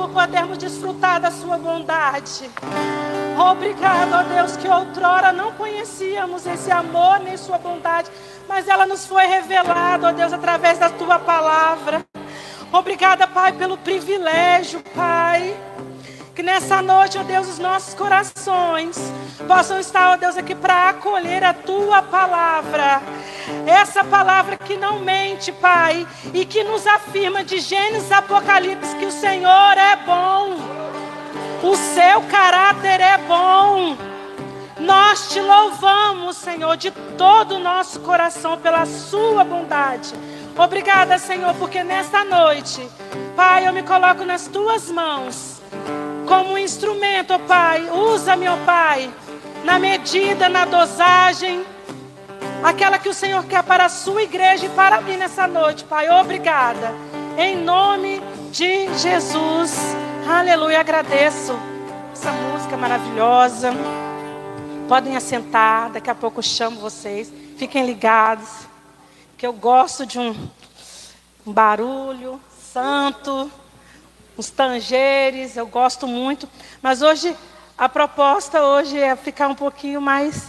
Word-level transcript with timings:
por 0.00 0.08
podermos 0.08 0.56
desfrutar 0.56 1.20
da 1.20 1.30
Sua 1.30 1.58
bondade. 1.58 2.50
Obrigado, 3.38 4.14
ó 4.14 4.22
Deus, 4.22 4.56
que 4.56 4.66
outrora 4.66 5.30
não 5.30 5.52
conhecíamos 5.52 6.46
esse 6.46 6.70
amor 6.70 7.20
nem 7.20 7.36
Sua 7.36 7.58
bondade, 7.58 8.10
mas 8.48 8.66
ela 8.66 8.86
nos 8.86 9.04
foi 9.04 9.26
revelada, 9.26 10.08
ó 10.08 10.12
Deus, 10.12 10.32
através 10.32 10.78
da 10.78 10.88
Tua 10.88 11.18
palavra. 11.18 12.02
Obrigada, 12.72 13.26
Pai, 13.26 13.52
pelo 13.52 13.76
privilégio, 13.76 14.82
Pai 14.94 15.54
que 16.34 16.42
nessa 16.42 16.80
noite, 16.80 17.18
ó 17.18 17.22
Deus, 17.22 17.48
os 17.48 17.58
nossos 17.58 17.94
corações 17.94 18.96
possam 19.46 19.78
estar, 19.80 20.12
ó 20.12 20.16
Deus, 20.16 20.36
aqui 20.36 20.54
para 20.54 20.90
acolher 20.90 21.42
a 21.44 21.52
tua 21.52 22.02
palavra. 22.02 23.02
Essa 23.66 24.04
palavra 24.04 24.56
que 24.56 24.76
não 24.76 25.00
mente, 25.00 25.50
Pai, 25.52 26.06
e 26.32 26.44
que 26.44 26.62
nos 26.62 26.86
afirma 26.86 27.42
de 27.42 27.58
Gênesis 27.58 28.10
Apocalipse 28.12 28.96
que 28.96 29.06
o 29.06 29.12
Senhor 29.12 29.76
é 29.76 29.96
bom. 29.96 30.56
O 31.62 31.76
seu 31.76 32.22
caráter 32.22 33.00
é 33.00 33.18
bom. 33.18 33.96
Nós 34.78 35.30
te 35.30 35.40
louvamos, 35.40 36.36
Senhor, 36.36 36.76
de 36.76 36.90
todo 37.18 37.56
o 37.56 37.58
nosso 37.58 38.00
coração 38.00 38.56
pela 38.58 38.86
sua 38.86 39.44
bondade. 39.44 40.14
Obrigada, 40.56 41.18
Senhor, 41.18 41.54
porque 41.54 41.82
nesta 41.82 42.24
noite, 42.24 42.86
Pai, 43.36 43.66
eu 43.66 43.72
me 43.72 43.82
coloco 43.82 44.24
nas 44.24 44.46
tuas 44.46 44.90
mãos 44.90 45.60
como 46.30 46.52
um 46.52 46.58
instrumento, 46.58 47.32
ó 47.32 47.40
Pai. 47.40 47.90
Usa-me, 47.90 48.46
ó 48.46 48.56
Pai, 48.58 49.12
na 49.64 49.80
medida, 49.80 50.48
na 50.48 50.64
dosagem, 50.64 51.66
aquela 52.62 53.00
que 53.00 53.08
o 53.08 53.14
Senhor 53.14 53.44
quer 53.46 53.64
para 53.64 53.86
a 53.86 53.88
sua 53.88 54.22
igreja 54.22 54.66
e 54.66 54.68
para 54.68 55.00
mim 55.00 55.16
nessa 55.16 55.48
noite, 55.48 55.82
Pai. 55.82 56.08
Obrigada. 56.08 56.94
Em 57.36 57.56
nome 57.56 58.22
de 58.52 58.96
Jesus. 58.96 59.76
Aleluia. 60.24 60.78
Agradeço 60.78 61.58
essa 62.12 62.30
música 62.30 62.76
maravilhosa. 62.76 63.72
Podem 64.86 65.16
assentar, 65.16 65.90
daqui 65.90 66.10
a 66.10 66.14
pouco 66.14 66.38
eu 66.38 66.44
chamo 66.44 66.80
vocês. 66.80 67.32
Fiquem 67.56 67.84
ligados, 67.84 68.48
que 69.36 69.44
eu 69.44 69.52
gosto 69.52 70.06
de 70.06 70.20
um, 70.20 70.48
um 71.44 71.52
barulho 71.52 72.40
santo 72.72 73.50
os 74.40 74.50
tangeres, 74.50 75.56
eu 75.56 75.66
gosto 75.66 76.08
muito. 76.08 76.48
Mas 76.82 77.02
hoje, 77.02 77.36
a 77.78 77.88
proposta 77.88 78.62
hoje 78.62 78.98
é 78.98 79.14
ficar 79.14 79.48
um 79.48 79.54
pouquinho 79.54 80.00
mais 80.00 80.48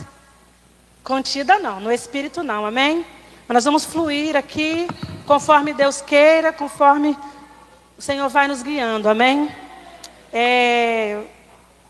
contida, 1.04 1.60
não, 1.60 1.80
no 1.80 1.92
espírito 1.92 2.42
não, 2.42 2.66
amém? 2.66 3.06
Mas 3.48 3.56
nós 3.56 3.66
vamos 3.66 3.86
fluir 3.86 4.36
aqui, 4.36 4.88
conforme 5.28 5.74
Deus 5.74 6.02
queira, 6.02 6.54
conforme 6.54 7.18
o 7.98 8.02
Senhor 8.02 8.30
vai 8.30 8.48
nos 8.48 8.64
guiando, 8.64 9.10
amém? 9.10 9.54
É, 10.32 11.22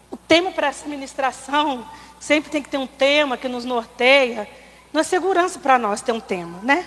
o 0.09 0.17
tema 0.17 0.51
para 0.51 0.67
essa 0.67 0.87
ministração, 0.87 1.85
sempre 2.19 2.49
tem 2.49 2.63
que 2.63 2.69
ter 2.69 2.77
um 2.77 2.87
tema 2.87 3.37
que 3.37 3.47
nos 3.47 3.63
norteia. 3.63 4.49
Não 4.91 5.01
é 5.01 5.03
segurança 5.03 5.59
para 5.59 5.77
nós 5.77 6.01
ter 6.01 6.11
um 6.11 6.19
tema, 6.19 6.59
né? 6.63 6.85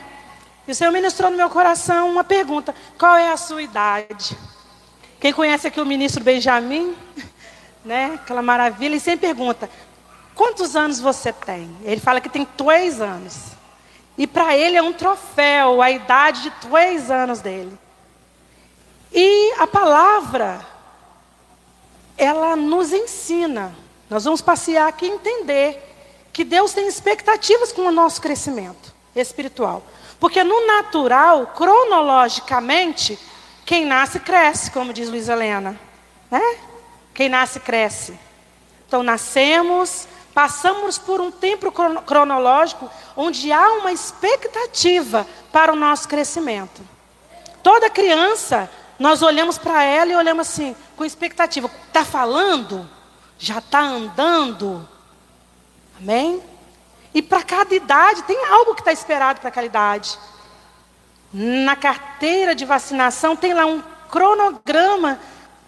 E 0.67 0.73
o 0.73 0.75
Senhor 0.75 0.91
ministrou 0.91 1.31
no 1.31 1.37
meu 1.37 1.49
coração 1.51 2.11
uma 2.11 2.25
pergunta: 2.25 2.75
qual 2.99 3.17
é 3.17 3.31
a 3.31 3.37
sua 3.37 3.63
idade? 3.63 4.37
Quem 5.25 5.33
conhece 5.33 5.67
aqui 5.67 5.81
o 5.81 5.87
ministro 5.87 6.23
Benjamin, 6.23 6.95
né? 7.83 8.13
Aquela 8.17 8.43
maravilha, 8.43 8.91
ele 8.91 9.01
sempre 9.01 9.29
pergunta: 9.29 9.71
quantos 10.35 10.77
anos 10.77 11.01
você 11.01 11.33
tem? 11.33 11.75
Ele 11.83 11.99
fala 11.99 12.21
que 12.21 12.29
tem 12.29 12.45
três 12.45 13.01
anos. 13.01 13.35
E 14.19 14.27
para 14.27 14.55
ele 14.55 14.77
é 14.77 14.83
um 14.83 14.93
troféu 14.93 15.81
a 15.81 15.91
idade 15.91 16.43
de 16.43 16.51
três 16.69 17.11
anos 17.11 17.41
dele. 17.41 17.73
E 19.11 19.55
a 19.57 19.67
palavra, 19.67 20.61
ela 22.19 22.55
nos 22.55 22.93
ensina. 22.93 23.75
Nós 24.11 24.25
vamos 24.25 24.43
passear 24.43 24.89
aqui 24.89 25.07
e 25.07 25.11
entender 25.11 25.81
que 26.35 26.45
Deus 26.45 26.75
tem 26.75 26.87
expectativas 26.87 27.73
com 27.73 27.87
o 27.87 27.91
nosso 27.91 28.21
crescimento 28.21 28.93
espiritual. 29.17 29.85
Porque 30.21 30.45
no 30.45 30.67
natural, 30.67 31.47
cronologicamente, 31.47 33.19
quem 33.65 33.85
nasce, 33.85 34.21
cresce, 34.21 34.71
como 34.71 34.93
diz 34.93 35.09
Luiz 35.09 35.29
Helena. 35.29 35.79
Né? 36.31 36.59
Quem 37.15 37.29
nasce, 37.29 37.61
cresce. 37.61 38.19
Então, 38.87 39.03
nascemos, 39.03 40.07
passamos 40.35 40.99
por 40.99 41.21
um 41.21 41.31
tempo 41.31 41.73
cronológico 42.03 42.91
onde 43.17 43.53
há 43.53 43.73
uma 43.75 43.93
expectativa 43.93 45.27
para 45.51 45.73
o 45.73 45.77
nosso 45.77 46.09
crescimento. 46.09 46.83
Toda 47.63 47.89
criança, 47.89 48.71
nós 48.99 49.23
olhamos 49.23 49.57
para 49.57 49.83
ela 49.83 50.13
e 50.13 50.17
olhamos 50.17 50.49
assim, 50.49 50.77
com 50.97 51.05
expectativa. 51.05 51.71
Está 51.87 52.05
falando? 52.05 52.89
Já 53.39 53.59
está 53.59 53.81
andando? 53.81 54.87
Amém? 55.99 56.43
E 57.15 57.23
para 57.23 57.43
cada 57.43 57.75
idade, 57.75 58.23
tem 58.25 58.45
algo 58.47 58.75
que 58.75 58.81
está 58.81 58.93
esperado 58.93 59.41
para 59.41 59.49
aquela 59.49 59.67
idade. 59.67 60.19
Na 61.37 61.75
carteira 61.75 62.55
de 62.55 62.65
vacinação 62.65 63.35
tem 63.35 63.53
lá 63.53 63.67
um 63.67 63.83
cronograma 64.09 65.19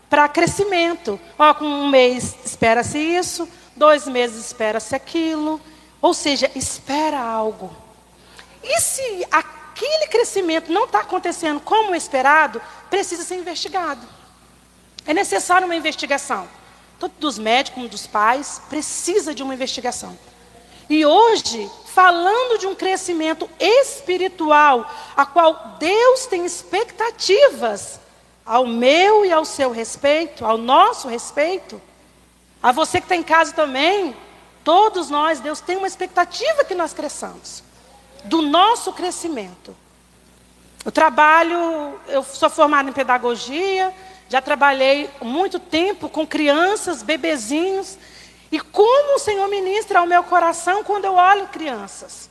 para 0.08 0.28
crescimento. 0.28 1.18
Ó, 1.36 1.52
com 1.54 1.64
um 1.64 1.88
mês 1.88 2.36
espera-se 2.44 2.96
isso, 2.96 3.48
dois 3.74 4.06
meses 4.06 4.46
espera-se 4.46 4.94
aquilo. 4.94 5.60
Ou 6.00 6.14
seja, 6.14 6.48
espera 6.54 7.18
algo. 7.18 7.74
E 8.62 8.80
se 8.80 9.26
aquele 9.28 10.06
crescimento 10.06 10.70
não 10.70 10.84
está 10.84 11.00
acontecendo 11.00 11.58
como 11.58 11.96
esperado, 11.96 12.62
precisa 12.88 13.24
ser 13.24 13.34
investigado. 13.34 14.06
É 15.04 15.12
necessária 15.12 15.64
uma 15.64 15.74
investigação. 15.74 16.46
Tanto 17.00 17.18
dos 17.18 17.40
médicos 17.40 17.74
como 17.74 17.88
dos 17.88 18.06
pais, 18.06 18.62
precisa 18.68 19.34
de 19.34 19.42
uma 19.42 19.54
investigação. 19.54 20.16
E 20.88 21.04
hoje, 21.04 21.70
falando 21.86 22.58
de 22.58 22.66
um 22.66 22.74
crescimento 22.74 23.48
espiritual, 23.58 24.90
a 25.16 25.26
qual 25.26 25.76
Deus 25.78 26.26
tem 26.26 26.44
expectativas 26.44 27.98
ao 28.44 28.66
meu 28.66 29.24
e 29.24 29.32
ao 29.32 29.44
seu 29.44 29.72
respeito, 29.72 30.44
ao 30.44 30.56
nosso 30.56 31.08
respeito, 31.08 31.80
a 32.62 32.70
você 32.70 33.00
que 33.00 33.06
está 33.06 33.16
em 33.16 33.22
casa 33.22 33.52
também, 33.52 34.16
todos 34.62 35.10
nós, 35.10 35.40
Deus 35.40 35.60
tem 35.60 35.76
uma 35.76 35.86
expectativa 35.86 36.64
que 36.64 36.74
nós 36.74 36.92
cresçamos, 36.92 37.62
do 38.24 38.42
nosso 38.42 38.92
crescimento. 38.92 39.74
Eu 40.84 40.92
trabalho, 40.92 41.98
eu 42.06 42.22
sou 42.22 42.48
formada 42.48 42.88
em 42.88 42.92
pedagogia, 42.92 43.92
já 44.28 44.40
trabalhei 44.40 45.10
muito 45.20 45.58
tempo 45.58 46.08
com 46.08 46.26
crianças, 46.26 47.02
bebezinhos, 47.02 47.98
e 48.56 48.60
como 48.60 49.16
o 49.16 49.18
Senhor 49.18 49.46
ministra 49.48 50.00
ao 50.00 50.06
meu 50.06 50.24
coração 50.24 50.82
quando 50.82 51.04
eu 51.04 51.12
olho 51.12 51.46
crianças. 51.48 52.30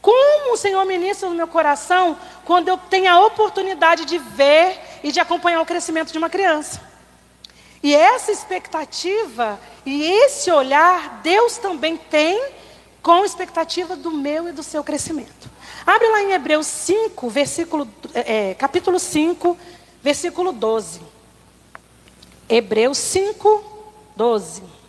Como 0.00 0.54
o 0.54 0.56
Senhor 0.56 0.82
ministra 0.86 1.28
no 1.28 1.34
meu 1.34 1.46
coração 1.46 2.16
quando 2.46 2.68
eu 2.68 2.78
tenho 2.78 3.12
a 3.12 3.26
oportunidade 3.26 4.06
de 4.06 4.16
ver 4.16 4.80
e 5.02 5.12
de 5.12 5.20
acompanhar 5.20 5.60
o 5.60 5.66
crescimento 5.66 6.12
de 6.12 6.16
uma 6.16 6.30
criança. 6.30 6.80
E 7.82 7.94
essa 7.94 8.32
expectativa 8.32 9.60
e 9.84 10.02
esse 10.02 10.50
olhar, 10.50 11.20
Deus 11.22 11.58
também 11.58 11.98
tem 11.98 12.42
com 13.02 13.22
expectativa 13.22 13.94
do 13.94 14.10
meu 14.10 14.48
e 14.48 14.52
do 14.52 14.62
seu 14.62 14.82
crescimento. 14.82 15.50
Abre 15.84 16.08
lá 16.08 16.22
em 16.22 16.32
Hebreus 16.32 16.66
5, 16.66 17.28
versículo, 17.28 17.86
é, 18.14 18.54
capítulo 18.54 18.98
5, 18.98 19.58
versículo 20.02 20.52
12. 20.52 21.02
Hebreus 22.48 22.96
5, 22.96 23.62
12. 24.16 24.85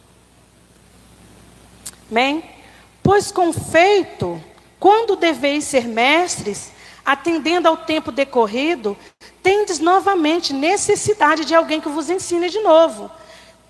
Amém? 2.10 2.44
Pois 3.04 3.32
com 3.32 3.52
feito, 3.54 4.42
quando 4.80 5.16
deveis 5.16 5.64
ser 5.64 5.86
mestres, 5.86 6.72
atendendo 7.06 7.68
ao 7.68 7.78
tempo 7.78 8.12
decorrido, 8.12 8.98
tendes 9.42 9.80
novamente 9.80 10.54
necessidade 10.54 11.46
de 11.46 11.56
alguém 11.56 11.80
que 11.80 11.88
vos 11.90 12.10
ensine 12.10 12.50
de 12.50 12.60
novo. 12.60 13.10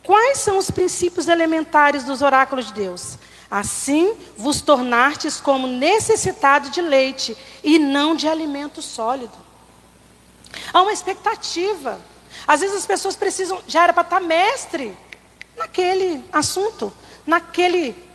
Quais 0.04 0.40
são 0.40 0.58
os 0.58 0.72
princípios 0.72 1.28
elementares 1.28 2.04
dos 2.04 2.22
oráculos 2.22 2.68
de 2.68 2.74
Deus? 2.74 3.18
Assim 3.50 4.16
vos 4.36 4.62
tornastes 4.62 5.40
como 5.40 5.68
necessitado 5.68 6.70
de 6.70 6.82
leite 6.82 7.38
e 7.64 7.78
não 7.78 8.16
de 8.16 8.28
alimento 8.28 8.82
sólido. 8.82 9.38
Há 10.74 10.82
uma 10.82 10.94
expectativa. 10.94 12.00
Às 12.48 12.62
vezes 12.62 12.78
as 12.78 12.86
pessoas 12.86 13.16
precisam, 13.16 13.62
já 13.68 13.84
era 13.84 13.94
para 13.94 14.04
estar 14.04 14.20
mestre 14.22 14.98
naquele 15.56 16.24
assunto, 16.32 16.92
naquele 17.26 18.07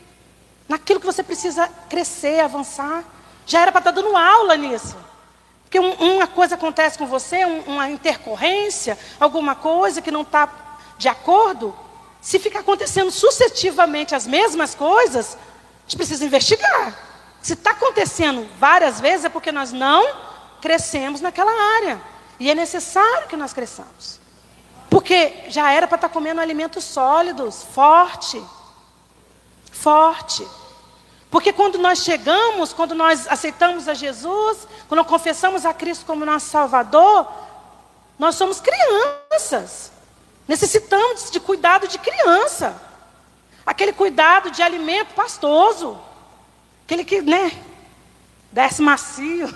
naquilo 0.72 0.98
que 0.98 1.06
você 1.06 1.22
precisa 1.22 1.68
crescer, 1.86 2.40
avançar. 2.40 3.04
Já 3.44 3.60
era 3.60 3.70
para 3.70 3.80
estar 3.80 3.92
tá 3.92 4.00
dando 4.00 4.16
aula 4.16 4.56
nisso. 4.56 4.96
Porque 5.64 5.78
um, 5.78 5.92
uma 6.14 6.26
coisa 6.26 6.54
acontece 6.54 6.96
com 6.96 7.06
você, 7.06 7.44
um, 7.44 7.60
uma 7.72 7.90
intercorrência, 7.90 8.98
alguma 9.20 9.54
coisa 9.54 10.00
que 10.00 10.10
não 10.10 10.22
está 10.22 10.50
de 10.96 11.08
acordo. 11.08 11.76
Se 12.22 12.38
fica 12.38 12.60
acontecendo 12.60 13.10
sucessivamente 13.10 14.14
as 14.14 14.26
mesmas 14.26 14.74
coisas, 14.74 15.36
a 15.36 15.82
gente 15.82 15.96
precisa 15.96 16.24
investigar. 16.24 16.96
Se 17.42 17.52
está 17.52 17.72
acontecendo 17.72 18.48
várias 18.58 18.98
vezes, 18.98 19.26
é 19.26 19.28
porque 19.28 19.52
nós 19.52 19.72
não 19.72 20.16
crescemos 20.62 21.20
naquela 21.20 21.52
área. 21.76 22.00
E 22.40 22.50
é 22.50 22.54
necessário 22.54 23.28
que 23.28 23.36
nós 23.36 23.52
cresçamos. 23.52 24.18
Porque 24.88 25.44
já 25.48 25.70
era 25.70 25.86
para 25.86 25.96
estar 25.96 26.08
tá 26.08 26.14
comendo 26.14 26.40
alimentos 26.40 26.84
sólidos, 26.84 27.62
forte. 27.62 28.42
Forte. 29.70 30.46
Porque 31.32 31.50
quando 31.50 31.78
nós 31.78 32.00
chegamos, 32.00 32.74
quando 32.74 32.94
nós 32.94 33.26
aceitamos 33.26 33.88
a 33.88 33.94
Jesus, 33.94 34.68
quando 34.86 35.02
confessamos 35.02 35.64
a 35.64 35.72
Cristo 35.72 36.04
como 36.04 36.26
nosso 36.26 36.50
Salvador, 36.50 37.26
nós 38.18 38.34
somos 38.34 38.60
crianças. 38.60 39.90
Necessitamos 40.46 41.30
de 41.30 41.40
cuidado 41.40 41.88
de 41.88 41.98
criança. 41.98 42.78
Aquele 43.64 43.94
cuidado 43.94 44.50
de 44.50 44.62
alimento 44.62 45.14
pastoso. 45.14 45.98
Aquele 46.84 47.02
que, 47.02 47.22
né, 47.22 47.50
desce 48.52 48.82
macio. 48.82 49.48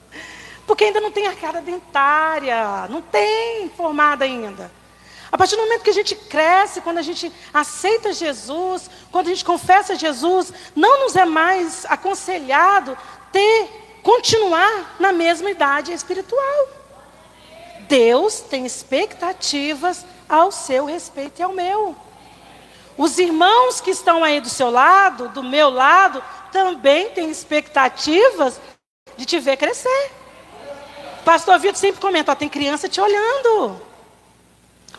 Porque 0.66 0.84
ainda 0.84 1.02
não 1.02 1.10
tem 1.10 1.26
arcada 1.26 1.60
dentária, 1.60 2.88
não 2.88 3.02
tem 3.02 3.68
formada 3.76 4.24
ainda. 4.24 4.72
A 5.32 5.38
partir 5.38 5.54
do 5.56 5.62
momento 5.62 5.82
que 5.82 5.90
a 5.90 5.94
gente 5.94 6.14
cresce, 6.14 6.80
quando 6.80 6.98
a 6.98 7.02
gente 7.02 7.32
aceita 7.54 8.12
Jesus, 8.12 8.90
quando 9.12 9.26
a 9.26 9.30
gente 9.30 9.44
confessa 9.44 9.94
Jesus, 9.94 10.52
não 10.74 11.04
nos 11.04 11.14
é 11.14 11.24
mais 11.24 11.86
aconselhado 11.88 12.98
ter, 13.30 14.00
continuar 14.02 14.96
na 14.98 15.12
mesma 15.12 15.50
idade 15.50 15.92
espiritual. 15.92 16.68
Deus 17.88 18.40
tem 18.40 18.66
expectativas 18.66 20.04
ao 20.28 20.50
seu 20.50 20.84
respeito 20.84 21.40
e 21.40 21.42
ao 21.42 21.52
meu. 21.52 21.94
Os 22.96 23.18
irmãos 23.18 23.80
que 23.80 23.90
estão 23.90 24.22
aí 24.22 24.40
do 24.40 24.48
seu 24.48 24.70
lado, 24.70 25.28
do 25.28 25.42
meu 25.42 25.70
lado, 25.70 26.22
também 26.52 27.10
têm 27.10 27.30
expectativas 27.30 28.60
de 29.16 29.24
te 29.24 29.38
ver 29.38 29.56
crescer. 29.56 30.10
Pastor 31.24 31.58
Vitor 31.58 31.76
sempre 31.76 32.00
comenta: 32.00 32.32
ó, 32.32 32.34
tem 32.34 32.48
criança 32.48 32.88
te 32.88 33.00
olhando. 33.00 33.80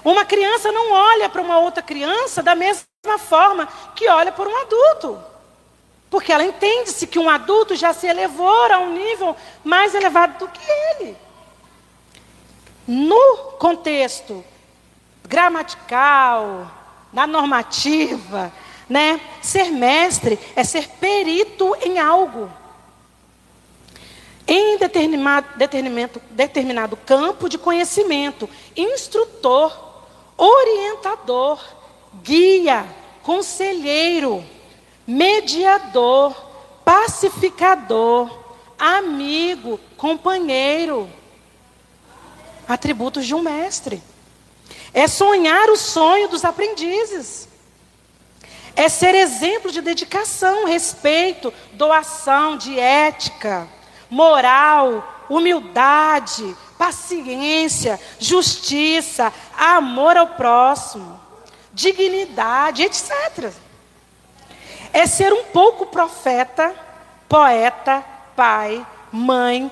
Uma 0.03 0.25
criança 0.25 0.71
não 0.71 0.91
olha 0.91 1.29
para 1.29 1.41
uma 1.41 1.59
outra 1.59 1.81
criança 1.81 2.41
da 2.41 2.55
mesma 2.55 2.85
forma 3.19 3.67
que 3.95 4.07
olha 4.07 4.31
por 4.31 4.47
um 4.47 4.57
adulto. 4.61 5.21
Porque 6.09 6.31
ela 6.31 6.43
entende-se 6.43 7.07
que 7.07 7.19
um 7.19 7.29
adulto 7.29 7.75
já 7.75 7.93
se 7.93 8.07
elevou 8.07 8.71
a 8.71 8.79
um 8.79 8.93
nível 8.93 9.35
mais 9.63 9.95
elevado 9.95 10.39
do 10.39 10.47
que 10.47 10.61
ele. 10.69 11.15
No 12.87 13.53
contexto 13.59 14.43
gramatical, 15.27 16.69
na 17.13 17.25
normativa, 17.25 18.51
né? 18.89 19.21
Ser 19.41 19.71
mestre 19.71 20.37
é 20.55 20.63
ser 20.63 20.89
perito 20.99 21.75
em 21.81 21.99
algo 21.99 22.51
em 24.47 24.77
determinado, 24.77 25.47
determinado 26.31 26.97
campo 26.97 27.47
de 27.47 27.57
conhecimento, 27.57 28.49
instrutor, 28.75 29.90
orientador, 30.43 31.63
guia, 32.23 32.83
conselheiro, 33.21 34.43
mediador, 35.05 36.35
pacificador, 36.83 38.35
amigo, 38.77 39.79
companheiro. 39.95 41.07
Atributos 42.67 43.27
de 43.27 43.35
um 43.35 43.41
mestre. 43.43 44.01
É 44.91 45.07
sonhar 45.07 45.69
o 45.69 45.77
sonho 45.77 46.27
dos 46.27 46.43
aprendizes. 46.43 47.47
É 48.75 48.89
ser 48.89 49.13
exemplo 49.13 49.71
de 49.71 49.81
dedicação, 49.81 50.65
respeito, 50.65 51.53
doação, 51.73 52.57
de 52.57 52.79
ética 52.79 53.69
moral, 54.09 55.25
humildade, 55.29 56.55
paciência, 56.81 57.99
justiça, 58.17 59.31
amor 59.55 60.17
ao 60.17 60.29
próximo, 60.29 61.21
dignidade, 61.71 62.81
etc. 62.81 63.53
É 64.91 65.05
ser 65.05 65.31
um 65.31 65.43
pouco 65.43 65.85
profeta, 65.85 66.73
poeta, 67.29 68.03
pai, 68.35 68.83
mãe, 69.11 69.69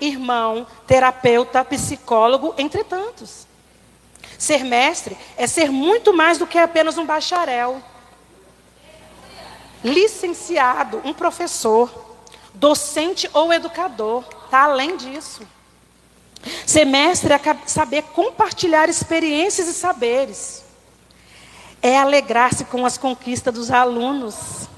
irmão, 0.00 0.64
terapeuta, 0.86 1.64
psicólogo, 1.64 2.54
entre 2.56 2.84
tantos. 2.84 3.44
Ser 4.38 4.62
mestre 4.62 5.18
é 5.36 5.48
ser 5.48 5.68
muito 5.68 6.14
mais 6.14 6.38
do 6.38 6.46
que 6.46 6.58
apenas 6.58 6.96
um 6.96 7.04
bacharel, 7.04 7.82
licenciado, 9.82 11.02
um 11.04 11.12
professor 11.12 11.92
docente 12.54 13.28
ou 13.32 13.52
educador, 13.52 14.24
está 14.44 14.62
além 14.62 14.96
disso. 14.96 15.42
Semestre 16.66 17.32
é 17.34 17.40
saber 17.66 18.02
compartilhar 18.02 18.88
experiências 18.88 19.68
e 19.68 19.72
saberes. 19.72 20.64
É 21.80 21.98
alegrar-se 21.98 22.64
com 22.64 22.84
as 22.84 22.98
conquistas 22.98 23.54
dos 23.54 23.70
alunos. 23.70 24.68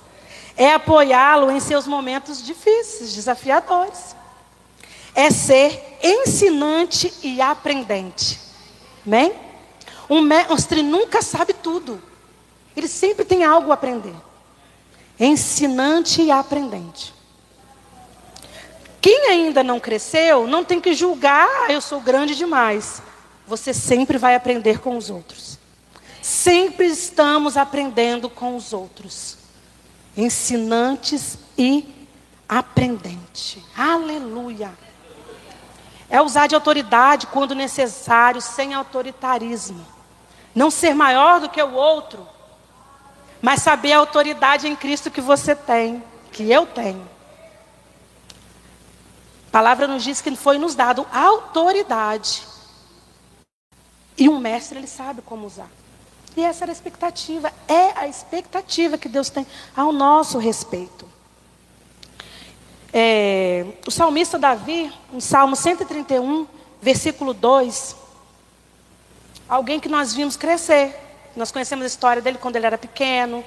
É 0.57 0.73
apoiá-lo 0.73 1.51
em 1.51 1.61
seus 1.61 1.87
momentos 1.87 2.45
difíceis, 2.45 3.13
desafiadores. 3.13 4.15
É 5.15 5.31
ser 5.31 5.99
ensinante 6.03 7.13
e 7.23 7.41
aprendente. 7.41 8.41
Amém? 9.07 9.33
Um 10.09 10.21
mestre 10.21 10.83
nunca 10.83 11.23
sabe 11.23 11.53
tudo. 11.55 12.03
Ele 12.77 12.89
sempre 12.89 13.25
tem 13.25 13.45
algo 13.45 13.71
a 13.71 13.75
aprender. 13.75 14.15
Ensinante 15.19 16.23
e 16.23 16.31
aprendente. 16.31 17.15
Quem 19.05 19.27
ainda 19.29 19.63
não 19.63 19.79
cresceu, 19.79 20.47
não 20.47 20.65
tem 20.65 20.81
que 20.81 20.95
julgar, 20.95 21.47
ah, 21.47 21.71
eu 21.71 21.83
sou 21.83 22.01
grande 22.01 22.35
demais. 22.35 23.03
Você 23.47 23.75
sempre 23.75 24.17
vai 24.17 24.35
aprender 24.35 24.81
com 24.81 24.97
os 24.97 25.11
outros. 25.11 25.59
Sempre 26.23 26.87
estamos 26.87 27.59
aprendendo 27.59 28.31
com 28.31 28.57
os 28.57 28.73
outros. 28.73 29.37
Ensinantes 30.17 31.37
e 31.59 32.09
aprendente. 32.49 33.63
Aleluia. 33.77 34.73
É 36.09 36.23
usar 36.23 36.47
de 36.47 36.55
autoridade 36.55 37.27
quando 37.27 37.55
necessário, 37.55 38.41
sem 38.41 38.73
autoritarismo. 38.73 39.87
Não 40.55 40.71
ser 40.71 40.95
maior 40.95 41.41
do 41.41 41.51
que 41.51 41.63
o 41.63 41.75
outro, 41.75 42.27
mas 43.43 43.61
saber 43.61 43.93
a 43.93 43.99
autoridade 43.99 44.67
em 44.67 44.75
Cristo 44.75 45.11
que 45.11 45.21
você 45.21 45.55
tem, 45.55 46.03
que 46.33 46.51
eu 46.51 46.65
tenho. 46.65 47.13
A 49.55 49.59
palavra 49.59 49.87
nos 49.87 50.03
diz 50.03 50.21
que 50.21 50.35
foi 50.35 50.59
nos 50.59 50.75
dado 50.75 51.07
autoridade. 51.13 52.43
E 54.19 54.29
um 54.29 54.37
mestre, 54.41 54.81
ele 54.81 54.89
sabe 54.89 55.23
como 55.23 55.47
usar. 55.47 55.69
E 56.37 56.43
essa 56.43 56.65
era 56.65 56.73
a 56.73 56.75
expectativa, 56.75 57.53
é 57.69 57.97
a 57.97 58.09
expectativa 58.09 58.99
que 58.99 59.09
Deus 59.09 59.31
tem 59.31 59.47
ao 59.77 59.93
nosso 59.93 60.39
respeito. 60.39 61.09
É, 62.93 63.65
o 63.87 63.93
salmista 63.93 64.41
Davi, 64.41 64.93
no 65.13 65.21
Salmo 65.21 65.55
131, 65.55 66.49
versículo 66.83 67.33
2, 67.33 67.95
alguém 69.49 69.79
que 69.79 69.89
nós 69.89 70.13
vimos 70.13 70.37
crescer. 70.37 70.97
Nós 71.37 71.53
conhecemos 71.53 71.85
a 71.85 71.87
história 71.87 72.21
dele 72.21 72.39
quando 72.39 72.57
ele 72.57 72.67
era 72.67 72.77
pequeno, 72.77 73.45